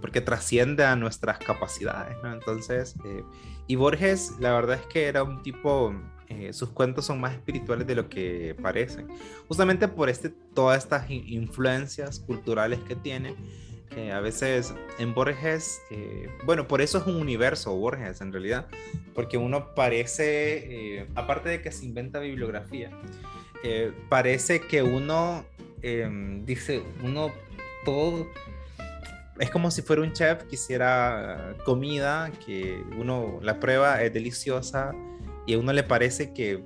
porque 0.00 0.20
trasciende 0.20 0.84
a 0.84 0.96
nuestras 0.96 1.38
capacidades, 1.38 2.16
¿no? 2.22 2.32
Entonces, 2.32 2.96
eh, 3.04 3.22
y 3.66 3.76
Borges, 3.76 4.34
la 4.38 4.52
verdad 4.52 4.78
es 4.80 4.86
que 4.86 5.06
era 5.06 5.22
un 5.22 5.42
tipo, 5.42 5.94
eh, 6.28 6.52
sus 6.52 6.70
cuentos 6.70 7.06
son 7.06 7.20
más 7.20 7.34
espirituales 7.34 7.86
de 7.86 7.94
lo 7.94 8.08
que 8.08 8.56
parecen, 8.60 9.08
justamente 9.48 9.88
por 9.88 10.08
este, 10.08 10.30
todas 10.54 10.82
estas 10.82 11.10
influencias 11.10 12.20
culturales 12.20 12.80
que 12.80 12.94
tiene, 12.94 13.34
que 13.90 14.12
a 14.12 14.20
veces 14.20 14.74
en 14.98 15.14
Borges, 15.14 15.80
eh, 15.90 16.28
bueno, 16.44 16.68
por 16.68 16.80
eso 16.80 16.98
es 16.98 17.06
un 17.06 17.16
universo 17.16 17.74
Borges 17.74 18.20
en 18.20 18.32
realidad, 18.32 18.66
porque 19.14 19.38
uno 19.38 19.74
parece, 19.74 21.08
aparte 21.14 21.48
de 21.48 21.62
que 21.62 21.72
se 21.72 21.86
inventa 21.86 22.18
bibliografía, 22.20 22.90
parece 24.08 24.60
que 24.60 24.82
uno 24.82 25.44
em, 25.82 26.44
dice, 26.44 26.82
uno 27.02 27.32
todo 27.84 28.26
es 29.38 29.50
como 29.50 29.70
si 29.70 29.82
fuera 29.82 30.02
un 30.02 30.12
chef 30.12 30.44
que 30.44 30.54
hiciera 30.54 31.54
comida, 31.64 32.30
que 32.44 32.82
uno 32.98 33.38
la 33.42 33.60
prueba, 33.60 34.02
es 34.02 34.12
deliciosa 34.12 34.92
y 35.46 35.54
a 35.54 35.58
uno 35.58 35.72
le 35.72 35.82
parece 35.82 36.32
que 36.32 36.64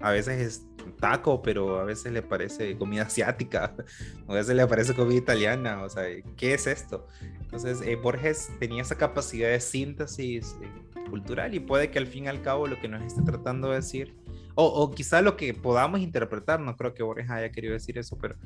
a 0.00 0.10
veces 0.10 0.40
es 0.40 0.66
taco, 1.00 1.42
pero 1.42 1.80
a 1.80 1.84
veces 1.84 2.12
le 2.12 2.22
parece 2.22 2.76
comida 2.76 3.02
asiática, 3.02 3.74
a 4.28 4.34
veces 4.34 4.54
le 4.54 4.66
parece 4.66 4.94
comida 4.94 5.18
italiana, 5.18 5.82
o 5.82 5.88
sea, 5.88 6.04
¿qué 6.36 6.54
es 6.54 6.66
esto? 6.66 7.06
Entonces, 7.40 7.80
eh, 7.82 7.96
Borges 7.96 8.50
tenía 8.58 8.82
esa 8.82 8.96
capacidad 8.96 9.48
de 9.48 9.60
síntesis 9.60 10.56
eh, 10.62 11.08
cultural 11.10 11.54
y 11.54 11.60
puede 11.60 11.90
que 11.90 11.98
al 11.98 12.06
fin 12.06 12.24
y 12.24 12.28
al 12.28 12.42
cabo 12.42 12.66
lo 12.66 12.80
que 12.80 12.88
nos 12.88 13.02
esté 13.02 13.22
tratando 13.22 13.70
de 13.70 13.76
decir 13.76 14.14
o, 14.56 14.90
quizá 14.92 15.20
lo 15.20 15.36
que 15.36 15.52
podamos 15.52 16.00
interpretar, 16.00 16.60
no 16.60 16.76
creo 16.76 16.94
que 16.94 17.02
Borges 17.02 17.28
haya 17.28 17.50
querido 17.50 17.72
decir 17.72 17.98
eso, 17.98 18.16
pero 18.20 18.36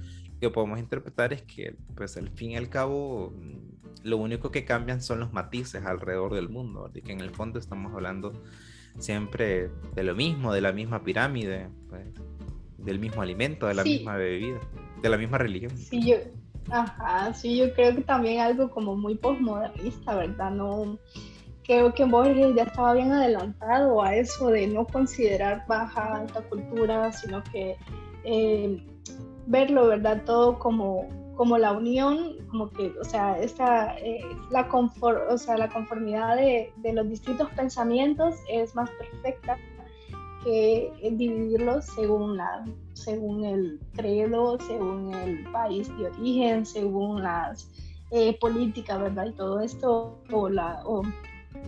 lo 0.40 0.50
que 0.50 0.54
podemos 0.54 0.78
interpretar 0.78 1.32
es 1.32 1.42
que, 1.42 1.74
pues 1.96 2.16
al 2.16 2.30
fin 2.30 2.52
y 2.52 2.56
al 2.56 2.68
cabo, 2.68 3.32
lo 4.04 4.16
único 4.18 4.52
que 4.52 4.64
cambian 4.64 5.02
son 5.02 5.18
los 5.18 5.32
matices 5.32 5.84
alrededor 5.84 6.34
del 6.34 6.48
mundo, 6.48 6.88
de 6.88 7.02
que 7.02 7.12
en 7.12 7.20
el 7.20 7.30
fondo 7.30 7.58
estamos 7.58 7.92
hablando 7.92 8.32
siempre 8.98 9.70
de 9.96 10.02
lo 10.04 10.14
mismo, 10.14 10.52
de 10.52 10.60
la 10.60 10.72
misma 10.72 11.02
pirámide, 11.02 11.68
pues, 11.88 12.06
del 12.78 13.00
mismo 13.00 13.20
alimento, 13.20 13.66
de 13.66 13.74
la 13.74 13.82
misma 13.82 14.16
bebida, 14.16 14.60
de 15.02 15.08
la 15.08 15.16
misma 15.16 15.38
religión. 15.38 15.76
Sí, 15.76 16.06
yo, 16.06 16.16
ajá, 16.70 17.34
sí, 17.34 17.56
yo 17.56 17.74
creo 17.74 17.96
que 17.96 18.02
también 18.02 18.40
algo 18.40 18.70
como 18.70 18.96
muy 18.96 19.16
postmodernista, 19.16 20.14
¿verdad? 20.14 20.52
No 20.52 21.00
creo 21.64 21.92
que 21.92 22.04
Borges 22.04 22.54
ya 22.54 22.62
estaba 22.62 22.94
bien 22.94 23.10
adelantado 23.10 24.02
a 24.02 24.14
eso 24.14 24.50
de 24.50 24.68
no 24.68 24.86
considerar 24.86 25.64
baja 25.66 26.20
alta 26.20 26.40
cultura, 26.42 27.12
sino 27.12 27.42
que 27.42 27.76
eh, 28.24 28.86
verlo, 29.48 29.88
¿verdad? 29.88 30.22
Todo 30.24 30.58
como, 30.58 31.08
como 31.36 31.58
la 31.58 31.72
unión, 31.72 32.36
como 32.50 32.70
que, 32.70 32.92
o 33.00 33.04
sea, 33.04 33.38
esta, 33.38 33.96
eh, 33.98 34.20
la, 34.50 34.68
o 34.70 35.38
sea, 35.38 35.56
la 35.56 35.68
conformidad 35.68 36.36
de, 36.36 36.72
de, 36.76 36.92
los 36.92 37.08
distintos 37.08 37.48
pensamientos 37.50 38.36
es 38.48 38.74
más 38.74 38.90
perfecta 38.90 39.56
que 40.44 40.92
dividirlos 41.12 41.86
según, 41.86 42.36
la, 42.36 42.64
según 42.92 43.44
el 43.44 43.80
credo, 43.96 44.58
según 44.60 45.12
el 45.14 45.44
país 45.50 45.88
de 45.98 46.06
origen, 46.06 46.64
según 46.64 47.22
las 47.22 47.70
eh, 48.10 48.38
políticas, 48.38 49.00
¿verdad? 49.00 49.26
Y 49.26 49.32
todo 49.32 49.60
esto, 49.60 50.18
o, 50.30 50.48
la, 50.48 50.82
o 50.84 51.02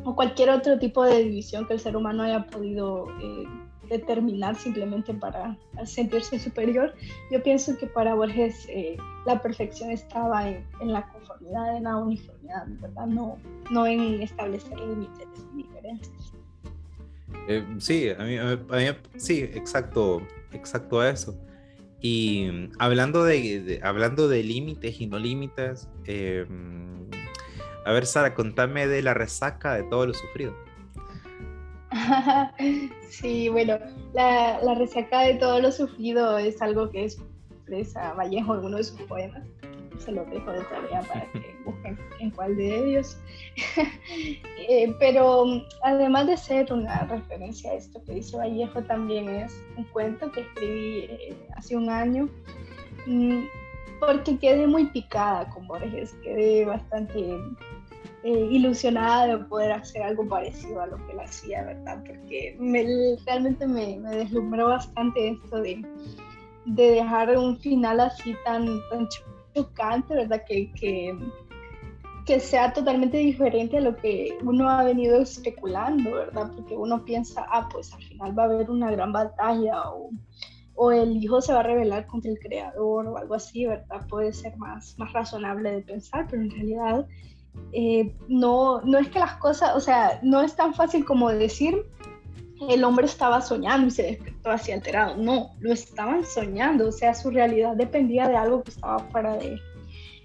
o 0.04 0.14
cualquier 0.14 0.50
otro 0.50 0.78
tipo 0.78 1.04
de 1.04 1.22
división 1.24 1.66
que 1.66 1.74
el 1.74 1.80
ser 1.80 1.96
humano 1.96 2.22
haya 2.22 2.46
podido 2.46 3.06
eh, 3.20 3.44
determinar 3.90 4.57
simplemente 4.57 5.12
para 5.12 5.59
sentirse 5.85 6.38
superior. 6.38 6.94
Yo 7.31 7.42
pienso 7.42 7.76
que 7.76 7.87
para 7.87 8.14
Borges 8.14 8.66
eh, 8.68 8.96
la 9.26 9.42
perfección 9.42 9.90
estaba 9.90 10.48
en, 10.48 10.64
la 10.81 11.07
conformidad, 11.09 11.76
en 11.76 11.85
la 11.85 11.96
uniformidad, 11.96 12.66
¿verdad? 12.81 13.07
No, 13.07 13.37
no 13.70 13.87
en 13.87 14.22
establecer 14.22 14.79
límites 14.79 15.29
diferentes. 15.55 16.11
Eh, 17.48 17.66
sí, 17.79 18.09
a 18.11 18.22
mí, 18.22 18.37
sí, 19.16 19.40
exacto, 19.40 20.22
exacto 20.53 21.05
eso. 21.05 21.37
Y 22.00 22.70
hablando 22.79 23.24
de, 23.24 23.81
hablando 23.83 24.29
de 24.29 24.42
límites 24.42 25.00
y 25.00 25.07
no 25.07 25.18
límites, 25.18 25.88
eh, 26.07 26.46
a 27.85 27.92
ver, 27.92 28.07
Sara, 28.07 28.35
contame 28.35 28.87
de 28.87 29.03
la 29.03 29.14
resaca 29.14 29.74
de 29.74 29.83
todo 29.83 30.07
lo 30.07 30.14
sufrido. 30.14 30.55
sí, 33.09 33.48
bueno, 33.48 33.79
la, 34.12 34.61
la, 34.62 34.74
resaca 34.74 35.22
de 35.22 35.35
todo 35.35 35.61
lo 35.61 35.72
sufrido 35.72 36.38
es 36.38 36.61
algo 36.62 36.90
que 36.90 37.05
expresa 37.05 38.14
Vallejo 38.14 38.57
en 38.57 38.64
uno 38.66 38.76
de 38.76 38.85
sus 38.85 39.00
poemas. 39.03 39.42
Se 39.98 40.12
lo 40.12 40.24
dejo 40.24 40.50
de 40.50 40.62
tarea 40.64 41.03
para 41.03 41.31
que 41.33 41.55
busquen 41.64 41.98
en 42.20 42.31
cuál 42.31 42.57
de 42.57 42.76
ellos. 42.76 43.18
Eh, 44.68 44.94
pero 45.00 45.44
además 45.83 46.29
de 46.29 46.37
ser 46.37 46.72
una 46.72 47.00
referencia 47.07 47.72
a 47.72 47.74
esto 47.74 48.00
que 48.05 48.14
dice 48.14 48.37
Vallejo, 48.37 48.83
también 48.83 49.29
es 49.29 49.64
un 49.76 49.85
cuento 49.85 50.31
que 50.31 50.42
escribí 50.42 50.98
eh, 51.09 51.37
hace 51.57 51.76
un 51.76 51.90
año. 51.90 52.29
Mm, 53.07 53.46
porque 53.98 54.38
quedé 54.38 54.66
muy 54.66 54.87
picada 54.87 55.48
con 55.50 55.66
Borges, 55.66 56.14
quedé 56.22 56.66
bastante 56.66 57.37
eh, 58.22 58.48
ilusionada 58.50 59.26
de 59.26 59.44
poder 59.44 59.72
hacer 59.72 60.02
algo 60.02 60.28
parecido 60.28 60.80
a 60.83 60.87
lo 60.87 60.96
que 61.06 61.12
él 61.12 61.20
hacía, 61.20 61.64
¿verdad? 61.64 62.02
Porque 62.06 62.56
realmente 63.26 63.66
me, 63.66 63.98
me, 63.98 64.16
deslumbró 64.16 64.68
bastante 64.68 65.30
esto 65.30 65.61
de, 65.61 65.85
de, 66.66 66.90
dejar 66.90 67.37
un 67.38 67.59
final 67.59 68.00
así 68.00 68.35
tan, 68.44 68.66
tan 68.90 69.09
chocante, 69.54 70.14
¿verdad? 70.14 70.42
Que, 70.46 70.70
que, 70.72 71.18
que, 72.26 72.40
sea 72.40 72.72
totalmente 72.72 73.16
diferente 73.16 73.78
a 73.78 73.80
lo 73.80 73.96
que 73.96 74.37
uno 74.42 74.68
ha 74.68 74.85
venido 74.85 75.20
especulando, 75.20 76.12
¿verdad? 76.12 76.50
Porque 76.54 76.76
uno 76.76 77.04
piensa, 77.04 77.46
ah, 77.50 77.68
pues 77.72 77.92
al 77.92 78.02
final 78.02 78.38
va 78.38 78.42
a 78.42 78.46
haber 78.46 78.70
una 78.70 78.90
gran 78.90 79.12
batalla 79.12 79.90
o 79.92 80.11
o 80.83 80.92
el 80.92 81.22
hijo 81.22 81.42
se 81.42 81.52
va 81.52 81.61
a 81.61 81.62
rebelar 81.62 82.06
contra 82.06 82.30
el 82.30 82.38
creador 82.38 83.06
o 83.06 83.18
algo 83.18 83.35
así, 83.35 83.66
¿verdad? 83.66 84.06
Puede 84.09 84.33
ser 84.33 84.56
más, 84.56 84.98
más 84.98 85.12
razonable 85.12 85.72
de 85.72 85.83
pensar, 85.83 86.26
pero 86.30 86.40
en 86.40 86.50
realidad 86.50 87.06
eh, 87.72 88.14
no, 88.28 88.80
no 88.82 88.98
es 88.98 89.08
que 89.08 89.18
las 89.18 89.34
cosas, 89.36 89.74
o 89.74 89.80
sea, 89.80 90.20
no 90.22 90.42
es 90.42 90.56
tan 90.56 90.74
fácil 90.74 91.04
como 91.04 91.30
decir 91.30 91.86
el 92.68 92.84
hombre 92.84 93.06
estaba 93.06 93.40
soñando 93.40 93.86
y 93.86 93.90
se 93.90 94.02
despertó 94.02 94.50
así 94.50 94.72
alterado. 94.72 95.16
No, 95.16 95.50
lo 95.60 95.72
estaban 95.72 96.24
soñando, 96.24 96.88
o 96.88 96.92
sea, 96.92 97.14
su 97.14 97.30
realidad 97.30 97.74
dependía 97.76 98.28
de 98.28 98.36
algo 98.36 98.62
que 98.62 98.70
estaba 98.70 98.98
fuera 99.10 99.36
de 99.36 99.54
él. 99.54 99.60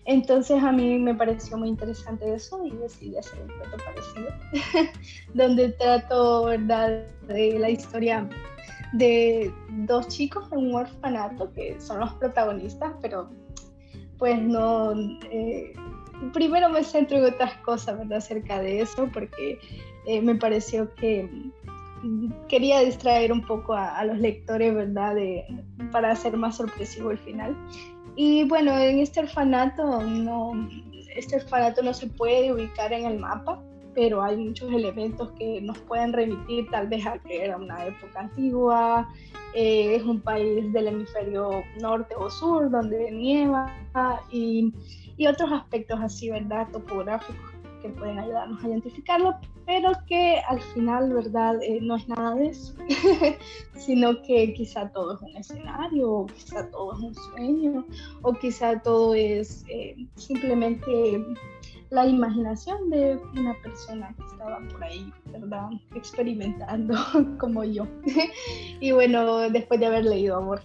Entonces 0.05 0.61
a 0.61 0.71
mí 0.71 0.99
me 0.99 1.15
pareció 1.15 1.57
muy 1.57 1.69
interesante 1.69 2.31
eso 2.33 2.63
y 2.63 2.71
decidí 2.71 3.17
hacer 3.17 3.41
un 3.41 3.47
cuento 3.47 3.77
parecido, 3.77 4.91
donde 5.33 5.69
trato, 5.69 6.45
¿verdad?, 6.45 7.05
de 7.27 7.57
la 7.57 7.69
historia 7.69 8.29
de 8.93 9.51
dos 9.69 10.07
chicos 10.09 10.47
en 10.51 10.59
un 10.59 10.75
orfanato 10.75 11.51
que 11.53 11.79
son 11.79 12.01
los 12.01 12.13
protagonistas, 12.13 12.93
pero 13.01 13.29
pues 14.17 14.39
no... 14.39 14.93
Eh, 15.31 15.73
primero 16.33 16.69
me 16.69 16.83
centro 16.83 17.17
en 17.17 17.33
otras 17.33 17.55
cosas, 17.57 17.97
¿verdad? 17.97 18.17
Acerca 18.17 18.59
de 18.59 18.81
eso, 18.81 19.09
porque 19.13 19.59
eh, 20.05 20.21
me 20.21 20.35
pareció 20.35 20.93
que 20.95 21.29
quería 22.47 22.81
distraer 22.81 23.31
un 23.31 23.45
poco 23.45 23.73
a, 23.73 24.03
los 24.05 24.17
lectores, 24.19 24.73
¿verdad? 24.73 25.15
De, 25.15 25.45
para 25.91 26.11
hacer 26.11 26.37
más 26.37 26.57
sorpresivo 26.57 27.11
el 27.11 27.17
final. 27.19 27.55
Y 28.15 28.45
bueno, 28.45 28.77
en 28.77 28.99
este 28.99 29.21
orfanato 29.21 30.01
no, 30.01 30.53
este 31.15 31.37
orfanato 31.37 31.81
no 31.81 31.93
se 31.93 32.07
puede 32.07 32.53
ubicar 32.53 32.93
en 32.93 33.05
el 33.05 33.19
mapa, 33.19 33.61
pero 33.93 34.21
hay 34.21 34.37
muchos 34.37 34.71
elementos 34.71 35.31
que 35.39 35.61
nos 35.61 35.77
pueden 35.79 36.13
remitir 36.13 36.69
tal 36.69 36.87
vez 36.87 37.05
a 37.05 37.17
que 37.17 37.43
era 37.45 37.57
una 37.57 37.85
época 37.85 38.19
antigua, 38.19 39.09
eh, 39.53 39.95
es 39.95 40.03
un 40.03 40.19
país 40.19 40.71
del 40.73 40.89
hemisferio 40.89 41.63
norte 41.79 42.13
o 42.17 42.29
sur 42.29 42.69
donde 42.69 43.09
nieva 43.11 43.73
y, 44.31 44.73
y 45.17 45.27
otros 45.27 45.51
aspectos 45.51 45.99
así, 46.01 46.29
¿verdad? 46.29 46.67
Topográficos 46.71 47.51
que 47.81 47.89
pueden 47.89 48.17
ayudarnos 48.17 48.63
a 48.63 48.67
identificarlo, 48.67 49.35
pero 49.65 49.91
que 50.07 50.41
al 50.47 50.59
final, 50.59 51.13
¿verdad? 51.13 51.61
Eh, 51.61 51.79
no 51.81 51.95
es 51.95 52.07
nada 52.07 52.35
de 52.35 52.47
eso, 52.47 52.73
sino 53.77 54.21
que 54.23 54.53
quizá 54.53 54.89
todo 54.89 55.15
es 55.15 55.21
un 55.21 55.37
escenario, 55.37 56.11
o 56.11 56.25
quizá 56.25 56.69
todo 56.71 56.93
es 56.93 56.99
un 56.99 57.15
sueño, 57.15 57.85
o 58.23 58.33
quizá 58.33 58.79
todo 58.81 59.13
es 59.13 59.65
eh, 59.69 59.95
simplemente 60.15 61.23
la 61.91 62.07
imaginación 62.07 62.89
de 62.89 63.19
una 63.33 63.53
persona 63.61 64.13
que 64.17 64.23
estaba 64.25 64.59
por 64.71 64.83
ahí, 64.83 65.13
¿verdad? 65.31 65.69
Experimentando 65.93 66.95
como 67.39 67.63
yo. 67.63 67.87
y 68.79 68.91
bueno, 68.91 69.49
después 69.49 69.79
de 69.79 69.85
haber 69.85 70.05
leído 70.05 70.37
Amor. 70.37 70.61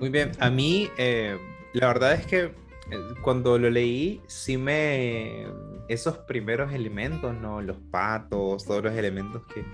Muy 0.00 0.10
bien, 0.10 0.30
a 0.40 0.50
mí 0.50 0.88
eh, 0.98 1.38
la 1.76 1.88
verdad 1.88 2.14
es 2.14 2.26
que 2.26 2.44
eh, 2.44 3.14
cuando 3.22 3.58
lo 3.58 3.70
leí, 3.70 4.22
sí 4.26 4.56
me... 4.56 5.46
Esos 5.88 6.18
primeros 6.18 6.72
elementos, 6.72 7.34
¿no? 7.34 7.60
Los 7.60 7.76
patos, 7.90 8.64
todos 8.64 8.82
los 8.82 8.94
elementos 8.94 9.42
que... 9.52 9.64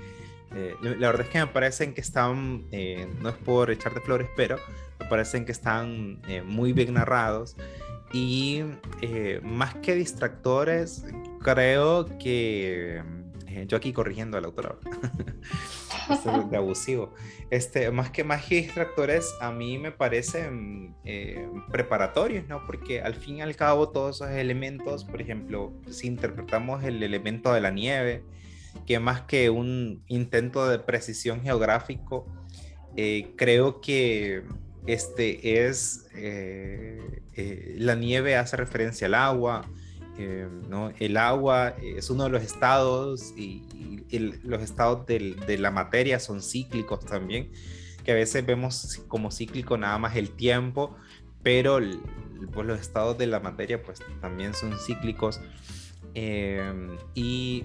Eh, 0.54 0.76
la 0.82 1.06
verdad 1.06 1.22
es 1.22 1.28
que 1.28 1.38
me 1.38 1.46
parecen 1.46 1.94
que 1.94 2.02
están, 2.02 2.66
eh, 2.72 3.08
no 3.22 3.30
es 3.30 3.36
por 3.36 3.70
echarte 3.70 4.00
flores, 4.00 4.28
pero 4.36 4.58
me 5.00 5.06
parecen 5.06 5.46
que 5.46 5.52
están 5.52 6.20
muy 6.44 6.74
bien 6.74 6.92
narrados 6.92 7.56
y 8.12 8.62
más 9.42 9.74
que 9.76 9.94
distractores, 9.94 11.06
creo 11.42 12.06
que 12.18 13.02
yo 13.68 13.76
aquí 13.76 13.92
corrigiendo 13.92 14.38
al 14.38 14.44
autor 14.44 14.78
de 16.50 16.56
abusivo. 16.56 17.14
Este, 17.50 17.90
más 17.90 18.10
que 18.10 18.24
distractores, 18.50 19.34
a 19.40 19.50
mí 19.50 19.78
me 19.78 19.92
parecen 19.92 20.94
eh, 21.04 21.48
preparatorios, 21.70 22.46
¿no? 22.48 22.64
Porque 22.66 23.00
al 23.00 23.14
fin 23.14 23.36
y 23.36 23.42
al 23.42 23.56
cabo 23.56 23.90
todos 23.90 24.16
esos 24.16 24.30
elementos, 24.30 25.04
por 25.04 25.20
ejemplo, 25.20 25.72
si 25.90 26.06
interpretamos 26.06 26.84
el 26.84 27.02
elemento 27.02 27.52
de 27.52 27.60
la 27.60 27.70
nieve, 27.70 28.24
que 28.86 28.98
más 28.98 29.22
que 29.22 29.50
un 29.50 30.02
intento 30.08 30.68
de 30.68 30.78
precisión 30.78 31.42
geográfico, 31.42 32.26
eh, 32.96 33.32
creo 33.36 33.80
que 33.80 34.42
este 34.86 35.66
es, 35.66 36.08
eh, 36.14 37.22
la 37.76 37.94
nieve 37.94 38.36
hace 38.36 38.56
referencia 38.56 39.06
al 39.06 39.14
agua, 39.14 39.66
¿no? 40.68 40.90
El 40.98 41.16
agua 41.16 41.74
es 41.82 42.10
uno 42.10 42.24
de 42.24 42.30
los 42.30 42.42
estados 42.42 43.32
y, 43.36 43.62
los 44.42 44.60
estados 44.60 45.06
de 45.06 45.56
la 45.58 45.70
materia 45.70 46.20
son 46.20 46.42
cíclicos 46.42 47.00
también, 47.04 47.50
que 48.04 48.12
a 48.12 48.14
veces 48.14 48.44
vemos 48.44 49.02
como 49.08 49.30
cíclico 49.30 49.78
nada 49.78 49.96
más 49.96 50.16
el 50.16 50.30
tiempo, 50.30 50.96
pero 51.42 51.80
pues, 52.52 52.66
los 52.66 52.80
estados 52.80 53.16
de 53.16 53.26
la 53.26 53.40
materia 53.40 53.82
pues 53.82 54.00
también 54.20 54.54
son 54.54 54.78
cíclicos. 54.78 55.40
Em, 56.14 56.98
y 57.14 57.64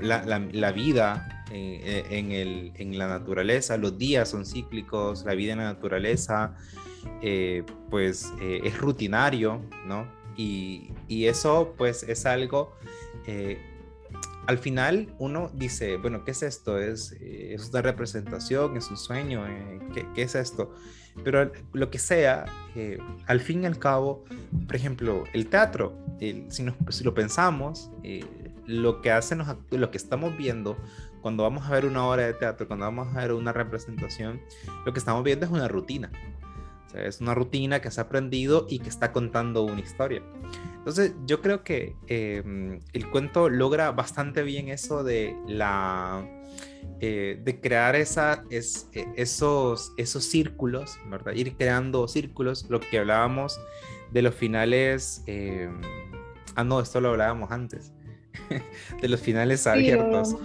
la, 0.00 0.72
vida 0.72 1.44
eh, 1.52 2.04
en, 2.08 2.32
el, 2.32 2.72
en, 2.76 2.96
la 2.96 3.08
naturaleza, 3.08 3.76
los 3.76 3.98
días 3.98 4.30
son 4.30 4.46
cíclicos, 4.46 5.24
la 5.26 5.34
vida 5.34 5.52
en 5.52 5.58
la 5.58 5.64
naturaleza 5.64 6.56
eh, 7.20 7.64
pues 7.90 8.32
eh, 8.40 8.60
es 8.64 8.78
rutinario, 8.78 9.62
¿no? 9.86 10.06
Y, 10.36 10.90
eso 11.08 11.74
pues 11.76 12.02
es 12.02 12.26
algo 12.26 12.74
al 14.46 14.58
final 14.58 15.08
uno 15.18 15.50
dice, 15.54 15.96
bueno, 15.96 16.24
¿qué 16.24 16.32
es 16.32 16.42
esto? 16.42 16.78
¿Es, 16.78 17.12
eh, 17.20 17.54
es 17.54 17.70
una 17.70 17.82
representación? 17.82 18.76
¿Es 18.76 18.90
un 18.90 18.96
sueño? 18.96 19.46
Eh, 19.46 19.80
¿qué, 20.14 20.22
es 20.22 20.34
esto? 20.34 20.74
Pero 21.22 21.50
lo 21.72 21.90
que 21.90 21.98
sea, 21.98 22.44
eh, 22.74 22.98
al 23.26 23.40
fin 23.40 23.62
y 23.62 23.66
al 23.66 23.78
cabo, 23.78 24.24
por 24.66 24.76
ejemplo, 24.76 25.24
el 25.32 25.46
teatro, 25.46 25.96
si, 26.18 26.46
si, 26.88 27.04
lo 27.04 27.14
pensamos, 27.14 27.90
lo 28.66 29.00
que 29.00 29.12
hace 29.12 29.36
lo 29.70 29.90
que 29.90 29.96
estamos 29.96 30.36
viendo 30.36 30.76
cuando 31.20 31.42
vamos 31.44 31.66
a 31.66 31.70
ver 31.70 31.86
una 31.86 32.06
obra 32.06 32.26
de 32.26 32.34
teatro, 32.34 32.66
cuando 32.66 32.84
vamos 32.84 33.14
a 33.14 33.20
ver 33.20 33.32
una 33.32 33.52
representación, 33.52 34.40
lo 34.84 34.92
que 34.92 34.98
estamos 34.98 35.22
viendo 35.24 35.46
es 35.46 35.52
una 35.52 35.68
rutina. 35.68 36.10
Es 36.94 37.20
una 37.20 37.34
rutina 37.34 37.80
que 37.80 37.90
se 37.90 38.00
ha 38.00 38.04
aprendido 38.04 38.66
y 38.68 38.78
que 38.78 38.88
está 38.88 39.12
contando 39.12 39.62
una 39.62 39.80
historia. 39.80 40.22
Entonces, 40.76 41.14
yo 41.24 41.40
creo 41.40 41.64
que 41.64 41.96
em, 42.08 42.80
el 42.92 43.10
cuento 43.10 43.48
logra 43.48 43.90
bastante 43.92 44.42
bien 44.42 44.68
eso 44.68 45.02
de 45.02 45.34
la 45.48 46.28
eh, 47.00 47.40
de 47.42 47.60
crear 47.60 47.96
esa, 47.96 48.44
es, 48.50 48.88
e, 48.92 49.06
esos, 49.16 49.92
esos 49.96 50.24
círculos, 50.24 50.98
¿verdad? 51.08 51.32
Ir 51.32 51.56
creando 51.56 52.06
círculos, 52.06 52.66
lo 52.68 52.80
que 52.80 52.98
hablábamos 52.98 53.58
de 54.12 54.22
los 54.22 54.34
finales. 54.34 55.22
Em, 55.26 55.80
ah, 56.54 56.64
no, 56.64 56.80
esto 56.80 57.00
lo 57.00 57.10
hablábamos 57.10 57.50
antes. 57.50 57.93
de 59.00 59.08
los 59.08 59.20
finales 59.20 59.66
abiertos. 59.66 60.36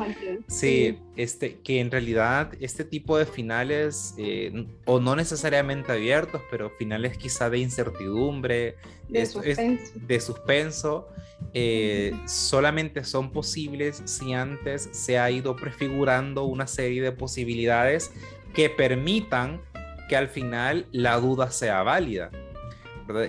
Sí, 0.47 0.99
este, 1.15 1.55
que 1.59 1.79
en 1.79 1.91
realidad 1.91 2.51
este 2.59 2.83
tipo 2.83 3.17
de 3.17 3.25
finales, 3.25 4.13
eh, 4.17 4.65
o 4.85 4.99
no 4.99 5.15
necesariamente 5.15 5.91
abiertos, 5.91 6.41
pero 6.49 6.69
finales 6.71 7.17
quizá 7.17 7.49
de 7.49 7.59
incertidumbre, 7.59 8.75
de 9.07 9.25
suspenso, 9.25 9.91
de 9.95 10.19
suspenso 10.19 11.07
eh, 11.53 12.13
solamente 12.27 13.03
son 13.03 13.31
posibles 13.31 14.01
si 14.05 14.33
antes 14.33 14.89
se 14.91 15.17
ha 15.17 15.31
ido 15.31 15.55
prefigurando 15.55 16.43
una 16.43 16.67
serie 16.67 17.01
de 17.01 17.11
posibilidades 17.11 18.11
que 18.53 18.69
permitan 18.69 19.61
que 20.09 20.15
al 20.15 20.27
final 20.27 20.87
la 20.91 21.17
duda 21.17 21.51
sea 21.51 21.83
válida. 21.83 22.31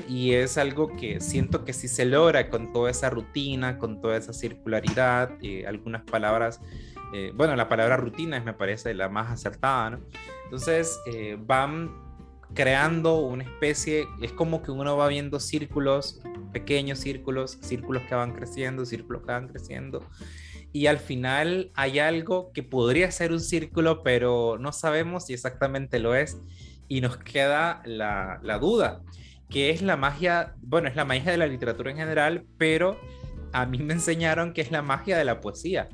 Y 0.09 0.35
es 0.35 0.59
algo 0.59 0.95
que 0.95 1.21
siento 1.21 1.65
que 1.65 1.73
si 1.73 1.89
se 1.89 2.05
logra 2.05 2.51
con 2.51 2.73
toda 2.73 2.91
esa 2.91 3.09
rutina, 3.09 3.79
con 3.79 4.01
toda 4.01 4.17
esa 4.17 4.33
circularidad, 4.33 5.31
eh, 5.43 5.67
algunas 5.67 6.03
palabras, 6.03 6.61
eh, 7.15 7.33
bueno, 7.35 7.57
la 7.57 7.69
palabra 7.69 7.97
rutina 7.97 8.41
me 8.41 8.53
parece 8.53 8.93
la 8.95 9.09
más 9.09 9.31
acertada, 9.31 9.91
¿no? 9.91 10.01
Entonces 10.45 11.01
eh, 11.07 11.39
van 11.41 11.91
creando 12.55 13.21
una 13.21 13.45
especie, 13.45 14.07
es 14.21 14.33
como 14.33 14.63
que 14.63 14.71
uno 14.71 14.97
va 14.97 15.09
viendo 15.09 15.41
círculos, 15.41 16.21
pequeños 16.53 16.99
círculos, 16.99 17.59
círculos 17.63 18.03
que 18.03 18.15
van 18.15 18.33
creciendo, 18.33 18.85
círculos 18.85 19.23
que 19.23 19.33
van 19.33 19.49
creciendo, 19.49 20.05
y 20.73 20.87
al 20.87 20.99
final 20.99 21.71
hay 21.75 22.01
algo 22.01 22.53
que 22.53 22.63
podría 22.63 23.11
ser 23.13 23.33
un 23.33 23.41
círculo, 23.41 24.03
pero 24.03 24.59
no 24.59 24.73
sabemos 24.73 25.27
si 25.27 25.33
exactamente 25.33 26.01
lo 26.01 26.15
es, 26.15 26.39
y 26.89 27.01
nos 27.01 27.17
queda 27.19 27.83
la, 27.85 28.41
la 28.43 28.59
duda 28.59 29.01
que 29.51 29.71
es 29.71 29.83
la 29.83 29.97
magia, 29.97 30.55
bueno, 30.63 30.89
es 30.89 30.97
la 30.97 31.05
magia 31.05 31.33
de 31.33 31.37
la 31.37 31.47
literatura 31.47 31.91
en 31.91 31.97
general, 31.97 32.45
pero 32.57 32.99
a 33.53 33.67
mí 33.67 33.79
me 33.79 33.95
enseñaron 33.95 34.53
que 34.53 34.61
es 34.61 34.71
la 34.71 34.83
magia 34.83 35.19
de 35.19 35.25
la 35.25 35.41
poesía. 35.41 35.89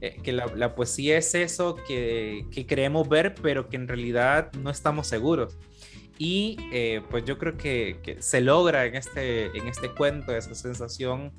Eh, 0.00 0.16
que 0.22 0.32
la, 0.32 0.74
poesía 0.74 1.18
es 1.18 1.34
eso 1.34 1.74
que, 1.74 2.46
que, 2.50 2.66
creemos 2.66 3.06
ver, 3.08 3.34
pero 3.34 3.68
que 3.68 3.76
en 3.76 3.86
realidad 3.86 4.50
no 4.54 4.70
estamos 4.70 5.06
seguros. 5.06 5.58
Y 6.16 6.56
eh, 6.72 7.02
pues 7.10 7.24
yo 7.24 7.36
creo 7.36 7.56
que, 7.56 7.98
que, 8.02 8.22
se 8.22 8.40
logra 8.40 8.86
en 8.86 8.94
este, 8.94 9.46
en 9.56 9.68
este 9.68 9.90
cuento 9.90 10.34
esa 10.34 10.54
sensación 10.54 11.32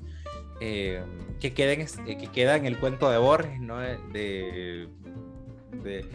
eh, 0.60 1.02
que, 1.40 1.54
queda 1.54 1.72
en, 1.72 1.86
que 1.86 2.28
queda 2.32 2.56
en 2.56 2.66
el 2.66 2.78
cuento 2.78 3.10
de 3.10 3.18
Borges, 3.18 3.60
¿no? 3.60 3.78
de, 3.78 4.88
de 5.82 6.06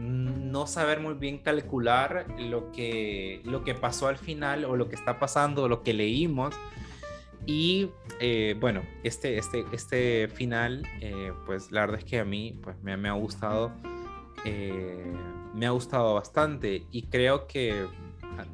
no 0.00 0.66
saber 0.66 1.00
muy 1.00 1.14
bien 1.14 1.38
calcular 1.38 2.26
lo 2.38 2.72
que, 2.72 3.42
lo 3.44 3.62
que 3.64 3.74
pasó 3.74 4.08
al 4.08 4.16
final 4.16 4.64
o 4.64 4.74
lo 4.76 4.88
que 4.88 4.96
está 4.96 5.18
pasando, 5.18 5.64
o 5.64 5.68
lo 5.68 5.82
que 5.82 5.92
leímos. 5.92 6.54
Y 7.46 7.90
eh, 8.20 8.56
bueno, 8.58 8.82
este, 9.02 9.38
este, 9.38 9.64
este 9.72 10.28
final, 10.28 10.86
eh, 11.00 11.32
pues 11.46 11.70
la 11.70 11.82
verdad 11.82 11.98
es 11.98 12.04
que 12.04 12.18
a 12.18 12.24
mí 12.24 12.58
pues, 12.62 12.76
me, 12.82 12.96
me 12.96 13.08
ha 13.08 13.12
gustado, 13.12 13.72
eh, 14.44 15.12
me 15.54 15.66
ha 15.66 15.70
gustado 15.70 16.14
bastante 16.14 16.84
y 16.90 17.02
creo 17.02 17.46
que 17.46 17.86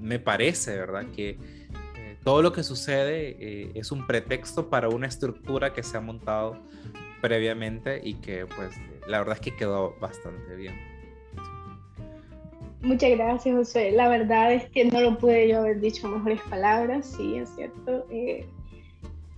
me 0.01 0.19
parece, 0.19 0.77
¿verdad? 0.77 1.07
Que 1.15 1.39
todo 2.25 2.43
lo 2.43 2.53
que 2.53 2.65
sucede 2.65 3.79
es 3.79 3.93
un 3.93 4.05
pretexto 4.05 4.69
para 4.69 4.89
una 4.89 5.07
estructura 5.07 5.73
que 5.73 5.85
se 5.85 5.97
ha 5.97 6.01
montado 6.01 6.59
previamente 7.21 8.01
y 8.03 8.15
que 8.15 8.47
pues 8.47 8.75
la 9.07 9.19
verdad 9.19 9.35
es 9.37 9.41
que 9.41 9.55
quedó 9.55 9.95
bastante 10.01 10.57
bien. 10.57 10.96
Muchas 12.87 13.11
gracias, 13.11 13.57
José. 13.57 13.91
La 13.91 14.09
verdad 14.09 14.53
es 14.53 14.71
que 14.71 14.85
no 14.85 15.01
lo 15.01 15.19
pude 15.19 15.49
yo 15.49 15.59
haber 15.59 15.81
dicho 15.81 16.07
mejores 16.07 16.41
palabras, 16.43 17.05
sí, 17.17 17.35
es 17.35 17.51
cierto. 17.57 18.07
Eh, 18.11 18.47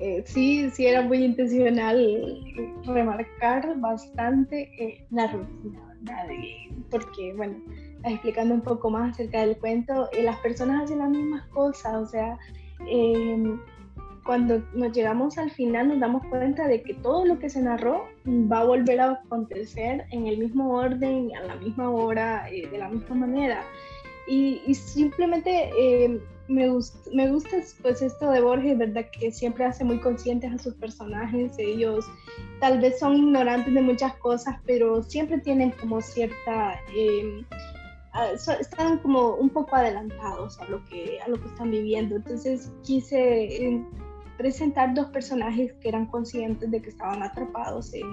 eh, 0.01 0.23
sí, 0.27 0.69
sí 0.71 0.87
era 0.87 1.01
muy 1.01 1.25
intencional 1.25 2.45
remarcar 2.85 3.81
bastante 3.81 4.71
eh, 4.79 5.07
la 5.11 5.29
rutina, 5.29 5.81
¿verdad? 6.03 6.27
porque, 6.91 7.33
bueno, 7.33 7.57
explicando 8.05 8.55
un 8.55 8.61
poco 8.61 8.91
más 8.91 9.15
acerca 9.15 9.41
del 9.41 9.57
cuento, 9.57 10.11
las 10.23 10.37
personas 10.41 10.85
hacen 10.85 10.99
las 10.99 11.09
mismas 11.09 11.47
cosas, 11.47 11.95
o 11.95 12.07
sea, 12.07 12.39
cuando 14.29 14.63
nos 14.75 14.93
llegamos 14.93 15.39
al 15.39 15.51
final 15.51 15.89
nos 15.89 16.01
damos 16.01 16.23
cuenta 16.27 16.69
de 16.69 16.83
que 16.83 16.93
todo 16.93 17.25
lo 17.25 17.39
que 17.39 17.49
se 17.49 17.63
narró 17.63 18.05
va 18.27 18.61
a 18.61 18.65
volver 18.65 19.01
a 19.01 19.13
acontecer 19.13 20.05
en 20.11 20.27
el 20.27 20.37
mismo 20.37 20.75
orden, 20.75 21.35
a 21.35 21.47
la 21.47 21.55
misma 21.55 21.89
hora, 21.89 22.47
eh, 22.51 22.69
de 22.69 22.77
la 22.77 22.91
misma 22.91 23.17
manera. 23.17 23.65
Y, 24.27 24.75
simplemente 24.75 25.71
eh, 25.79 26.21
me, 26.47 26.69
gusta, 26.69 26.99
me 27.15 27.31
gusta 27.31 27.57
pues 27.81 28.03
esto 28.03 28.31
de 28.31 28.43
Borges, 28.43 28.77
¿verdad? 28.77 29.07
Que 29.19 29.33
siempre 29.33 29.65
hace 29.65 29.83
muy 29.83 29.99
conscientes 29.99 30.53
a 30.53 30.59
sus 30.59 30.75
personajes. 30.75 31.55
Ellos 31.57 32.05
tal 32.61 32.81
vez 32.81 32.99
son 32.99 33.17
ignorantes 33.17 33.73
de 33.73 33.81
muchas 33.81 34.15
cosas, 34.17 34.57
pero 34.67 35.03
siempre 35.03 35.39
tienen 35.39 35.71
como 35.71 36.03
cierta... 36.03 36.79
Em, 36.95 37.47
están 38.61 38.99
como 38.99 39.37
un 39.37 39.49
poco 39.49 39.77
adelantados 39.77 40.59
a 40.61 40.67
lo 40.67 40.85
que, 40.87 41.19
a 41.25 41.29
lo 41.29 41.41
que 41.41 41.49
están 41.49 41.71
viviendo. 41.71 42.17
Entonces 42.17 42.71
quise 42.83 43.65
em, 43.65 43.87
presentar 44.39 44.95
dos 44.95 45.09
personajes 45.09 45.75
que 45.75 45.89
eran 45.89 46.07
conscientes 46.07 46.71
de 46.71 46.81
que 46.81 46.89
estaban 46.89 47.23
atrapados 47.25 47.93
en, 47.93 48.07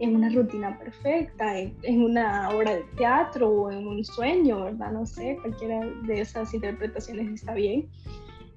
en 0.00 0.16
una 0.16 0.30
rutina 0.30 0.78
perfecta, 0.78 1.58
en, 1.58 2.02
una 2.02 2.48
obra 2.48 2.74
de 2.74 2.84
teatro 2.96 3.50
o 3.50 3.70
en 3.70 3.86
un 3.86 4.02
sueño, 4.02 4.64
¿verdad? 4.64 4.92
No 4.92 5.06
sé, 5.06 5.36
cualquiera 5.42 5.86
de 6.06 6.22
esas 6.22 6.54
interpretaciones 6.54 7.30
está 7.34 7.52
bien. 7.52 7.86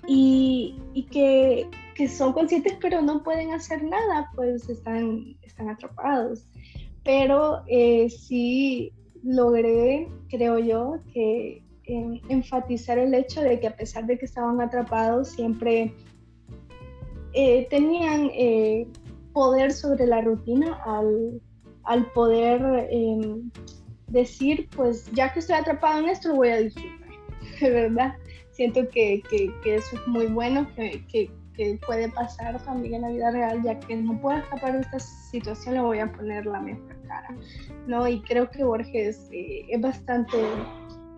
Y, 0.08 0.80
y 0.94 1.04
que, 1.04 1.70
que, 1.94 2.08
son 2.08 2.34
conscientes 2.34 2.76
pero 2.82 3.04
no 3.04 3.22
pueden 3.22 3.52
hacer 3.52 3.84
nada, 3.84 4.32
pues 4.34 4.68
están, 4.70 5.36
están 5.44 5.70
atrapados. 5.70 6.48
Pero 7.04 7.64
eh, 7.68 8.10
sí 8.10 8.94
logré, 9.22 10.08
creo 10.30 10.58
yo, 10.60 10.96
que 11.14 11.62
enfatizar 11.86 12.98
el 12.98 13.14
hecho 13.14 13.42
de 13.42 13.60
que 13.60 13.68
a 13.68 13.76
pesar 13.76 14.06
de 14.06 14.18
que 14.18 14.26
estaban 14.26 14.62
atrapados, 14.62 15.30
siempre 15.30 15.94
eh, 17.34 17.68
tenían 17.70 18.30
eh, 18.34 18.88
poder 19.34 19.72
sobre 19.72 20.06
la 20.08 20.22
rutina 20.22 20.82
al, 20.86 21.42
al 21.84 22.06
poder 22.12 22.88
em, 22.92 23.50
decir, 24.08 24.68
pues 24.76 25.10
ya 25.12 25.32
que 25.34 25.40
estoy 25.40 25.56
atrapado 25.56 26.00
en 26.00 26.10
esto, 26.10 26.30
lo 26.30 26.36
voy 26.36 26.50
a 26.50 26.58
disfrutar, 26.58 27.10
¿verdad? 27.62 28.16
Siento 28.52 28.88
que, 28.90 29.24
que, 29.30 29.54
que 29.64 29.76
eso 29.76 29.96
es 29.96 30.08
muy 30.08 30.28
bueno, 30.28 30.68
que, 30.76 31.04
que, 31.08 31.32
puede 31.86 32.10
pasar 32.10 32.60
también 32.64 32.96
en 32.96 33.02
la 33.04 33.10
vida 33.10 33.30
real, 33.30 33.62
ya 33.62 33.80
que 33.80 33.96
no 33.96 34.20
puedo 34.20 34.40
escapar 34.40 34.74
de 34.74 34.80
esta 34.80 34.98
situación, 35.00 35.76
le 35.76 35.82
voy 35.82 36.00
a 36.00 36.12
poner 36.12 36.44
la 36.48 36.60
mejor 36.60 36.96
cara, 37.08 37.36
¿no? 37.86 38.08
Y 38.08 38.20
creo 38.22 38.50
que 38.50 38.64
Borges 38.64 39.30
eh, 39.32 39.68
es 39.70 39.80
bastante 39.80 40.38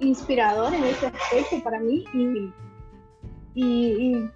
inspirador 0.02 0.73
en 0.73 0.84
ese 0.84 1.06
aspecto 1.06 1.63
para 1.63 1.80
mí 1.80 2.04
y, 2.13 2.52
y 3.56 4.30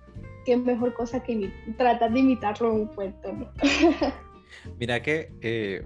qué 0.48 0.56
mejor 0.56 0.94
cosa 0.94 1.22
que 1.22 1.52
tratar 1.78 2.14
de 2.14 2.20
imitarlo 2.20 2.72
en 2.72 2.82
un 2.82 2.88
cuento. 2.88 3.52
Mira 4.80 5.04
que, 5.04 5.30
eh, 5.42 5.86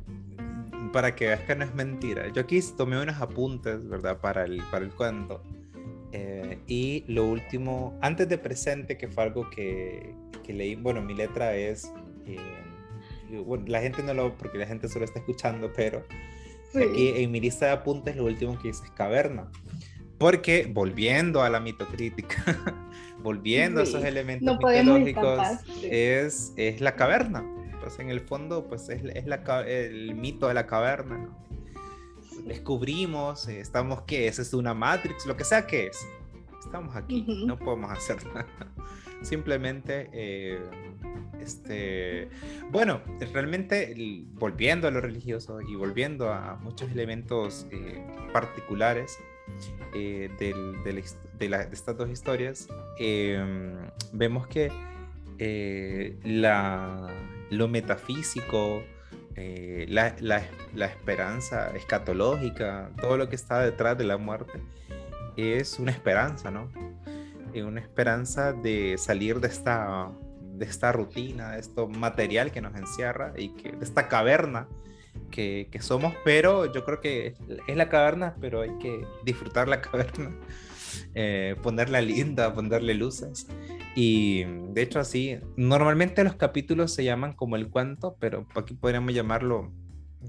para 0.94 1.16
que 1.16 1.26
veas 1.26 1.40
que 1.42 1.56
no 1.56 1.66
es 1.66 1.74
mentira, 1.74 2.28
yo 2.32 2.44
aquí 2.44 2.60
tomé 2.78 3.02
unos 3.02 3.20
apuntes, 3.20 3.90
¿verdad? 3.90 4.22
Para 4.22 4.44
el, 4.44 4.62
para 4.70 4.86
el 4.86 4.92
cuento. 4.92 5.42
Eh, 6.12 6.60
y 6.68 7.04
lo 7.08 7.26
último, 7.26 7.98
antes 8.02 8.30
de 8.30 8.38
presente, 8.38 9.00
que 9.00 9.08
fue 9.08 9.24
algo 9.24 9.50
que, 9.50 10.14
que 10.44 10.54
leí, 10.54 10.76
bueno, 10.76 11.02
mi 11.02 11.16
letra 11.16 11.56
es, 11.56 11.92
eh, 12.28 12.38
bueno, 13.44 13.64
la 13.68 13.82
gente 13.82 14.04
no 14.04 14.14
lo, 14.14 14.38
porque 14.38 14.60
la 14.60 14.68
gente 14.68 14.88
solo 14.90 15.06
está 15.06 15.18
escuchando, 15.18 15.74
pero 15.76 16.04
aquí 16.76 17.14
en 17.16 17.32
mi 17.32 17.40
lista 17.40 17.66
de 17.66 17.72
apuntes 17.72 18.16
lo 18.16 18.26
último 18.26 18.60
que 18.60 18.68
dice 18.68 18.84
es 18.86 18.92
caverna. 18.92 19.50
Porque 20.20 20.70
volviendo 20.72 21.42
a 21.42 21.50
la 21.50 21.60
mitocrítica, 21.60 22.46
volviendo 23.22 23.82
a 23.82 23.84
esos 23.84 24.04
elementos 24.04 24.58
mitológicos, 24.58 25.40
es, 25.84 26.54
es 26.56 26.82
la 26.82 26.96
caverna. 26.96 27.46
Pues 27.82 27.98
en 28.00 28.10
el 28.10 28.22
fondo, 28.22 28.68
pues 28.68 28.90
es, 28.90 29.04
es 29.04 29.26
la, 29.26 29.42
el 29.68 30.16
mito 30.16 30.48
de 30.48 30.54
la 30.54 30.68
caverna. 30.68 31.30
Descubrimos, 32.46 33.48
eh, 33.48 33.60
estamos, 33.60 34.04
¿qué 34.04 34.28
es? 34.28 34.40
¿Es 34.40 34.54
una 34.54 34.74
Matrix? 34.74 35.26
Lo 35.26 35.36
que 35.36 35.44
sea 35.44 35.66
que 35.66 35.88
es. 35.88 35.98
Estamos 36.64 36.96
aquí, 36.96 37.26
no 37.46 37.58
podemos 37.58 37.92
hacer 37.92 38.26
nada. 38.34 38.48
Simplemente, 39.22 40.10
eh, 40.14 40.60
este, 41.40 42.30
bueno, 42.70 43.02
realmente 43.34 43.96
volviendo 44.34 44.88
a 44.88 44.92
lo 44.92 45.02
religioso 45.02 45.62
y 45.62 45.76
volviendo 45.76 46.32
a 46.32 46.56
muchos 46.56 46.92
elementos 46.92 47.68
eh, 47.72 48.06
particulares, 48.34 49.18
eh, 49.94 50.30
de, 50.40 51.00
estas 51.72 51.98
dos 51.98 52.10
historias, 52.10 52.68
em, 52.98 53.76
vemos 54.14 54.48
que 54.48 54.72
eh, 55.38 56.18
la, 56.24 57.10
lo 57.50 57.68
metafísico, 57.68 58.84
eh, 59.36 59.86
la, 59.90 60.16
la, 60.22 60.86
esperanza 60.86 61.76
escatológica, 61.76 62.92
todo 63.02 63.18
lo 63.18 63.28
que 63.28 63.36
está 63.36 63.60
detrás 63.60 63.98
de 63.98 64.04
la 64.04 64.18
muerte, 64.18 64.62
es 65.36 65.80
una 65.80 65.92
esperanza, 65.92 66.52
¿no? 66.52 66.70
una 67.54 67.82
esperanza 67.82 68.54
de 68.54 68.98
salir 68.98 69.42
de 69.42 69.50
esta, 69.50 70.10
de 70.54 70.66
esta 70.66 70.94
rutina, 70.94 71.52
de 71.52 71.60
esto 71.60 71.88
material 71.88 72.52
que 72.52 72.62
nos 72.62 72.76
encierra 72.76 73.34
y 73.36 73.50
que, 73.50 73.72
de 73.74 73.84
esta 73.84 74.08
caverna 74.08 74.68
que, 75.32 75.68
somos, 75.80 76.14
pero 76.24 76.72
yo 76.72 76.86
creo 76.86 77.02
que 77.02 77.36
es 77.68 77.76
la 77.76 77.90
caverna, 77.90 78.36
pero 78.40 78.62
hay 78.62 78.78
que 78.80 79.06
disfrutar 79.26 79.68
la 79.68 79.82
caverna, 79.82 80.36
eh, 81.16 81.56
ponerla 81.64 82.02
linda, 82.02 82.54
ponerle 82.54 82.94
luces. 82.94 83.48
Y 83.96 84.44
de 84.44 84.82
hecho 84.82 85.00
así, 85.00 85.40
normalmente 85.58 86.24
los 86.24 86.36
capítulos 86.36 86.94
se 86.94 87.04
llaman 87.04 87.34
como 87.34 87.56
el 87.56 87.70
cuento, 87.70 88.16
pero 88.20 88.48
aquí 88.56 88.74
podríamos 88.74 89.14
llamarlo 89.14 89.72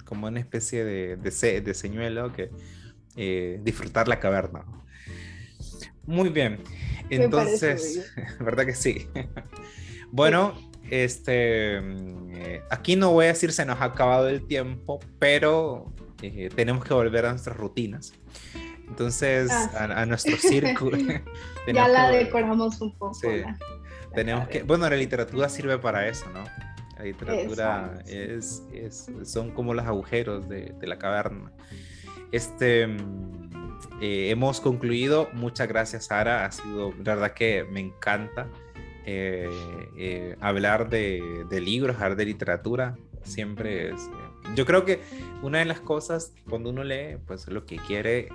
como 0.04 0.26
una 0.26 0.40
especie 0.40 0.84
de, 0.84 1.16
de, 1.16 1.74
señuelo 1.74 2.32
que 2.32 2.50
eh, 3.16 3.60
disfrutar 3.62 4.08
la 4.08 4.18
caverna. 4.18 4.64
Muy 6.04 6.30
bien, 6.30 6.58
entonces, 7.10 8.12
¿verdad 8.40 8.66
que 8.66 8.74
sí? 8.74 9.08
bueno, 10.10 10.71
este, 10.90 11.78
eh, 11.78 12.62
aquí 12.70 12.96
no 12.96 13.12
voy 13.12 13.26
a 13.26 13.28
decir 13.28 13.52
se 13.52 13.64
nos 13.64 13.80
ha 13.80 13.84
acabado 13.84 14.28
el 14.28 14.46
tiempo, 14.46 15.00
pero 15.18 15.92
eh, 16.22 16.50
tenemos 16.54 16.84
que 16.84 16.94
volver 16.94 17.26
a 17.26 17.30
nuestras 17.30 17.56
rutinas. 17.56 18.12
Entonces, 18.88 19.50
ah, 19.50 19.88
a, 19.96 20.06
nuestro 20.06 20.36
círculo. 20.36 20.98
ya 21.72 21.88
la 21.88 22.10
decoramos 22.10 22.80
un 22.80 22.96
poco. 22.96 23.18
tenemos 24.14 24.48
que, 24.48 24.62
bueno, 24.62 24.88
la 24.88 24.96
literatura 24.96 25.48
sirve 25.48 25.78
para 25.78 26.06
eso, 26.08 26.26
¿no? 26.30 26.44
La 26.98 27.04
literatura 27.04 27.98
es, 28.06 28.62
es, 28.72 29.10
son 29.24 29.50
como 29.50 29.72
los 29.74 29.86
agujeros 29.86 30.48
de, 30.48 30.74
de 30.78 30.86
la 30.86 30.98
caverna. 30.98 31.50
Este, 32.32 32.88
eh, 34.00 34.30
hemos 34.30 34.60
concluido. 34.60 35.28
Muchas 35.32 35.68
gracias, 35.68 36.06
Sara. 36.06 36.44
Ha 36.44 36.52
sido, 36.52 36.92
la 37.04 37.14
verdad 37.14 37.34
que 37.34 37.64
me 37.64 37.80
encanta. 37.80 38.48
Eh, 39.04 39.50
eh, 39.96 40.36
hablar 40.40 40.88
de, 40.88 41.46
libros, 41.50 41.96
hablar 41.96 42.16
de 42.16 42.26
literatura, 42.26 42.96
siempre 43.24 43.90
es... 43.90 44.00
Eh, 44.02 44.54
yo 44.54 44.66
creo 44.66 44.84
que 44.84 45.00
una 45.42 45.58
de 45.58 45.64
las 45.64 45.80
cosas 45.80 46.32
cuando 46.48 46.70
uno 46.70 46.84
lee, 46.84 47.18
pues 47.26 47.48
lo 47.48 47.64
que 47.64 47.76
quiere 47.76 48.28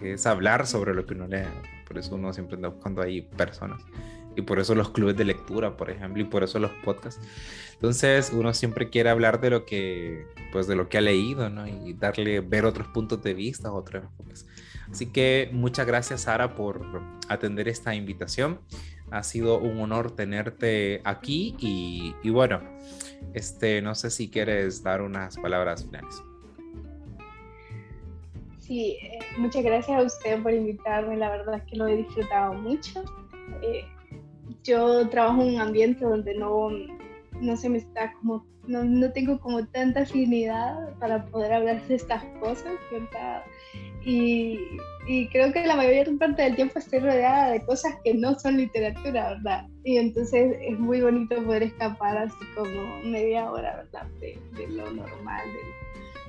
es 0.00 0.26
hablar 0.26 0.66
sobre 0.66 0.94
lo 0.94 1.06
que 1.06 1.14
uno 1.14 1.26
lee. 1.26 1.46
Por 1.86 1.98
eso 1.98 2.14
uno 2.14 2.32
siempre 2.32 2.56
anda 2.56 2.68
buscando 2.68 3.02
ahí 3.02 3.22
personas. 3.22 3.82
Y 4.36 4.42
por 4.42 4.60
eso 4.60 4.74
los 4.76 4.90
clubes 4.90 5.16
de 5.16 5.24
lectura, 5.24 5.76
por 5.76 5.90
ejemplo, 5.90 6.22
y 6.22 6.24
por 6.24 6.44
eso 6.44 6.60
los 6.60 6.70
podcasts. 6.84 7.20
Entonces, 7.72 8.30
uno 8.32 8.54
siempre 8.54 8.88
quiere 8.88 9.10
hablar 9.10 9.40
de 9.40 9.50
lo 9.50 9.64
que, 9.64 10.26
pues, 10.52 10.66
de 10.68 10.76
lo 10.76 10.88
que 10.88 10.98
ha 10.98 11.00
leído, 11.00 11.50
¿no? 11.50 11.66
Y 11.66 11.94
darle, 11.94 12.40
ver 12.40 12.64
otros 12.64 12.86
puntos 12.88 13.22
de 13.22 13.34
vista, 13.34 13.72
otros 13.72 14.04
enfoques. 14.04 14.46
Así 14.90 15.06
que 15.06 15.50
muchas 15.52 15.86
gracias, 15.86 16.22
Sara, 16.22 16.54
por 16.54 16.80
atender 17.28 17.68
esta 17.68 17.94
invitación. 17.94 18.60
Ha 19.10 19.22
sido 19.22 19.58
un 19.58 19.80
honor 19.80 20.14
tenerte 20.14 21.00
aquí 21.04 21.56
y, 21.58 22.30
bueno, 22.30 22.60
este, 23.34 23.82
no 23.82 23.94
sé 23.94 24.10
si 24.10 24.30
quieres 24.30 24.82
dar 24.82 25.02
unas 25.02 25.36
palabras 25.36 25.84
finales. 25.84 26.22
Sí, 28.58 28.98
eh, 29.02 29.18
muchas 29.36 29.64
gracias 29.64 29.98
a 29.98 30.02
usted 30.02 30.42
por 30.42 30.52
invitarme, 30.54 31.16
la 31.16 31.30
verdad 31.30 31.56
es 31.56 31.64
que 31.64 31.76
lo 31.76 31.88
he 31.88 31.96
disfrutado 31.96 32.54
mucho. 32.54 33.02
Eh, 33.62 33.84
yo 34.62 35.08
trabajo 35.08 35.42
en 35.42 35.54
un 35.54 35.60
ambiente 35.60 36.04
donde 36.04 36.34
no, 36.34 36.70
no 37.40 37.56
se 37.56 37.68
me 37.68 37.78
está 37.78 38.12
como, 38.14 38.46
no, 38.66 38.84
no, 38.84 39.10
tengo 39.12 39.40
como 39.40 39.66
tanta 39.66 40.02
afinidad 40.02 40.94
para 40.98 41.24
poder 41.26 41.52
hablar 41.52 41.86
de 41.86 41.94
estas 41.94 42.24
cosas, 42.40 42.74
¿verdad? 42.92 43.42
Y, 44.02 44.58
y, 45.06 45.28
creo 45.28 45.52
que 45.52 45.66
la 45.66 45.76
mayor 45.76 46.16
parte 46.18 46.42
del 46.42 46.56
tiempo 46.56 46.78
estoy 46.78 47.00
rodeada 47.00 47.50
de 47.50 47.60
cosas 47.64 47.94
que 48.02 48.14
no 48.14 48.38
son 48.38 48.56
literatura, 48.56 49.34
¿verdad? 49.34 49.66
Y 49.84 49.98
entonces 49.98 50.56
es 50.62 50.78
muy 50.78 51.02
bonito 51.02 51.36
poder 51.44 51.64
escapar 51.64 52.16
así 52.16 52.44
como 52.54 52.98
media 53.04 53.50
hora, 53.50 53.76
¿verdad? 53.76 54.06
De, 54.20 54.38
de 54.56 54.68
lo 54.68 54.90
normal, 54.90 55.42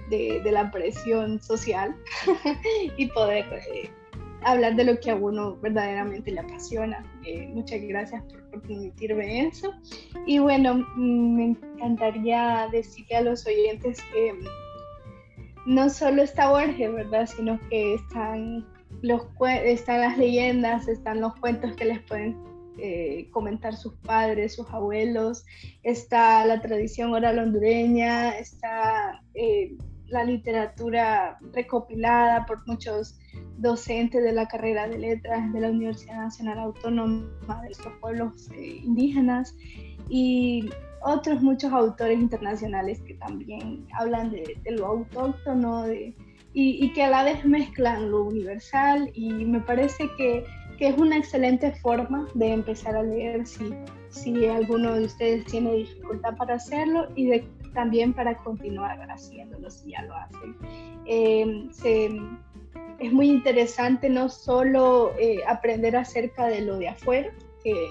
de, 0.10 0.42
de, 0.44 0.52
la 0.52 0.70
presión 0.70 1.42
social 1.42 1.96
y 2.98 3.06
poder 3.08 3.46
eh, 3.74 3.90
hablar 4.44 4.76
de 4.76 4.84
lo 4.84 5.00
que 5.00 5.12
a 5.12 5.16
uno 5.16 5.56
verdaderamente 5.58 6.32
le 6.32 6.42
apasiona. 6.42 7.06
Eh, 7.26 7.48
muchas 7.54 7.82
gracias 7.82 8.22
por, 8.24 8.44
por, 8.50 8.62
permitirme 8.64 9.48
eso. 9.48 9.74
Y 10.26 10.40
bueno, 10.40 10.86
mm, 10.96 11.36
me 11.36 11.46
encantaría 11.46 12.68
decirle 12.72 13.16
a 13.16 13.22
los 13.22 13.48
oyentes 13.48 14.00
que 14.12 14.34
no 15.66 15.90
solo 15.90 16.24
está 16.24 16.50
Borges, 16.50 16.94
¿verdad? 16.94 17.28
Sino 17.28 17.60
que 17.70 17.96
están 17.96 18.66
los, 19.02 19.24
las 19.40 20.18
leyendas, 20.18 20.88
están 20.88 21.22
los 21.22 21.36
cuentos 21.36 21.76
que 21.76 21.86
les 21.86 22.00
pueden 22.02 22.38
eh, 22.78 23.28
comentar 23.32 23.76
sus 23.76 23.94
padres, 23.96 24.56
sus 24.56 24.70
abuelos, 24.70 25.46
está 25.84 26.46
la 26.46 26.62
tradición 26.62 27.14
oral 27.14 27.40
hondureña, 27.40 28.38
está 28.38 29.22
eh, 29.34 29.76
la 30.08 30.24
literatura 30.24 31.38
recopilada 31.54 32.46
por 32.46 32.66
muchos 32.68 33.20
docentes 33.58 34.24
de 34.24 34.32
la 34.34 34.48
carrera 34.48 34.88
de 34.88 34.98
letras 34.98 35.52
de 35.54 35.60
la 35.62 35.70
Universidad 35.70 36.18
Nacional 36.18 36.60
Autónoma 36.60 37.62
de 37.62 37.70
estos 37.70 37.94
pueblos 38.02 38.50
eh, 38.52 38.82
indígenas 38.84 39.56
y 40.10 40.70
otros 41.04 41.42
muchos 41.42 41.72
autores 41.72 42.20
internacionales 42.20 43.02
que 43.02 43.16
también 43.16 43.86
hablan 43.94 44.32
de, 44.32 44.58
lo 44.72 44.88
autóctono 44.88 45.92
y, 45.92 46.16
y, 46.54 46.94
que 46.94 47.04
a 47.04 47.10
la 47.10 47.24
vez 47.24 47.44
mezclan 47.46 48.12
lo 48.12 48.24
universal 48.24 49.10
y 49.14 49.32
me 49.32 49.62
parece 49.62 50.10
que, 50.18 50.44
que, 50.78 50.90
es 50.90 50.98
una 50.98 51.18
excelente 51.18 51.72
forma 51.74 52.28
de 52.34 52.54
empezar 52.54 52.96
a 52.96 53.04
leer 53.04 53.46
si, 53.48 53.74
si 54.10 54.46
alguno 54.46 54.94
de 54.94 55.06
ustedes 55.06 55.46
tiene 55.46 55.74
dificultad 55.74 56.36
para 56.38 56.56
hacerlo 56.56 57.08
y 57.16 57.28
de 57.28 57.48
también 57.74 58.14
para 58.14 58.38
continuar 58.38 59.00
haciéndolo 59.10 59.70
si 59.70 59.92
ya 59.92 60.04
lo 60.04 60.16
hacen. 60.16 60.56
Eh, 61.06 61.70
es 63.00 63.12
muy 63.12 63.30
interesante 63.30 64.10
no 64.10 64.30
solo 64.30 65.14
eh, 65.20 65.40
aprender 65.48 65.96
acerca 65.96 66.48
de 66.48 66.62
lo 66.62 66.78
de 66.78 66.90
afuera, 66.90 67.32
que, 67.64 67.88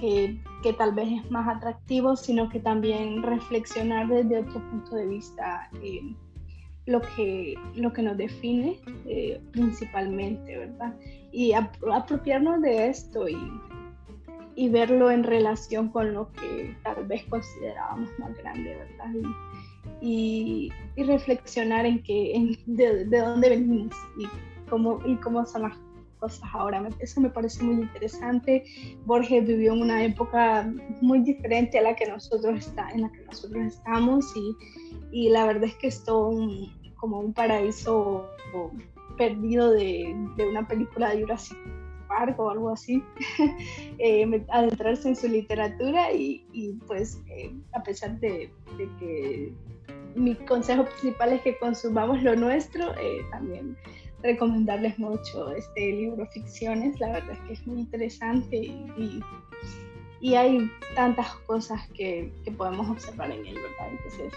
que, 0.00 0.40
que, 0.62 0.72
tal 0.72 0.94
vez 0.94 1.08
es 1.24 1.30
más 1.30 1.48
atractivo, 1.48 2.16
sino 2.16 2.48
que 2.48 2.60
también 2.60 3.22
reflexionar 3.22 4.08
desde 4.08 4.38
otro 4.38 4.60
punto 4.70 4.96
de 4.96 5.06
vista 5.06 5.68
eh, 5.82 6.14
lo, 6.86 7.00
que, 7.00 7.54
lo 7.74 7.92
que 7.92 8.02
nos 8.02 8.16
define 8.16 8.78
principalmente, 9.52 10.58
¿verdad? 10.58 10.94
Y 11.32 11.52
apropiarnos 11.52 12.60
de 12.62 12.88
esto 12.88 13.28
y 13.28 13.36
y 14.60 14.68
verlo 14.68 15.10
en 15.10 15.24
relación 15.24 15.88
con 15.88 16.12
lo 16.12 16.30
que 16.32 16.76
tal 16.82 17.06
vez 17.06 17.24
considerábamos 17.24 18.10
más 18.18 18.36
grande, 18.36 18.76
¿verdad? 18.76 19.30
Y, 20.02 20.70
y, 20.96 21.02
reflexionar 21.02 21.86
en, 21.86 22.02
que, 22.02 22.58
de, 22.66 23.06
de, 23.06 23.20
dónde 23.20 23.48
venimos 23.48 23.96
y 24.18 24.26
cómo, 24.68 25.00
y 25.06 25.16
cómo 25.16 25.46
son 25.46 25.62
las 25.62 25.76
cosas 26.20 26.48
ahora. 26.52 26.88
Eso 27.00 27.20
me 27.20 27.30
parece 27.30 27.62
muy 27.62 27.82
interesante. 27.82 28.64
Borges 29.06 29.46
vivió 29.46 29.72
en 29.72 29.82
una 29.82 30.04
época 30.04 30.72
muy 31.00 31.20
diferente 31.20 31.78
a 31.78 31.82
la 31.82 31.96
que 31.96 32.06
nosotros 32.06 32.66
está, 32.66 32.90
en 32.90 33.02
la 33.02 33.12
que 33.12 33.24
nosotros 33.24 33.64
estamos 33.64 34.24
y, 34.36 34.56
y 35.10 35.30
la 35.30 35.46
verdad 35.46 35.64
es 35.64 35.74
que 35.76 35.88
es 35.88 36.04
todo 36.04 36.30
como 36.96 37.18
un 37.18 37.32
paraíso 37.32 38.28
perdido 39.16 39.72
de, 39.72 40.14
de 40.36 40.48
una 40.48 40.66
película 40.68 41.10
de 41.10 41.22
Jurassic 41.22 41.58
o 42.36 42.50
algo 42.50 42.70
así, 42.70 43.02
eh, 43.98 44.44
adentrarse 44.50 45.08
en 45.08 45.16
su 45.16 45.28
literatura 45.28 46.12
y, 46.12 46.78
pues 46.86 47.20
eh, 47.28 47.52
a 47.72 47.82
pesar 47.82 48.18
de, 48.20 48.52
que 48.98 49.52
mi 50.14 50.34
consejo 50.34 50.84
principal 50.84 51.32
es 51.32 51.42
que 51.42 51.56
consumamos 51.58 52.22
lo 52.22 52.34
nuestro, 52.34 52.92
eh, 52.98 53.24
también 53.30 53.76
recomendarles 54.22 54.98
mucho 54.98 55.50
este 55.52 55.92
libro 55.92 56.26
Ficciones, 56.26 56.98
la 57.00 57.12
verdad 57.12 57.32
es 57.32 57.38
que 57.40 57.52
es 57.54 57.66
muy 57.66 57.80
interesante 57.80 58.56
y, 58.56 59.22
y, 60.20 60.34
hay 60.34 60.70
tantas 60.94 61.34
cosas 61.46 61.80
que, 61.94 62.32
que, 62.44 62.52
podemos 62.52 62.88
observar 62.90 63.30
en 63.30 63.46
él, 63.46 63.54
¿verdad? 63.54 63.88
Entonces, 63.90 64.32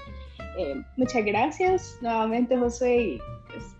muchas 0.98 1.26
gracias 1.26 1.98
nuevamente 2.02 2.58
José 2.58 2.96
y 2.96 3.22
pues 3.50 3.76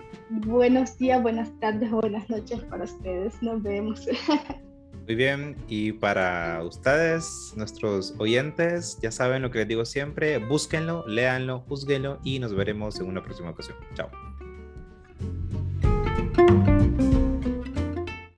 buenos 0.46 0.98
días, 0.98 1.22
buenas 1.22 1.52
tardes 1.60 1.92
buenas 1.92 2.30
noches 2.30 2.60
para 2.66 2.84
ustedes. 2.84 3.42
Nos 3.42 3.62
vemos. 3.64 4.06
Muy 5.06 5.16
bien, 5.16 5.58
y 5.68 5.92
para 5.92 6.64
ustedes, 6.64 7.54
nuestros 7.58 8.16
oyentes, 8.20 8.98
ya 9.02 9.12
saben 9.12 9.42
lo 9.42 9.52
que 9.52 9.60
les 9.60 9.68
digo 9.68 9.84
siempre, 9.84 10.38
búsquenlo, 10.38 11.06
léanlo, 11.08 11.60
juzguenlo 11.68 12.20
y 12.24 12.40
nos 12.40 12.56
veremos 12.56 12.98
en 13.02 13.08
una 13.08 13.22
próxima 13.22 13.50
ocasión. 13.50 13.76
Chao. 13.96 14.33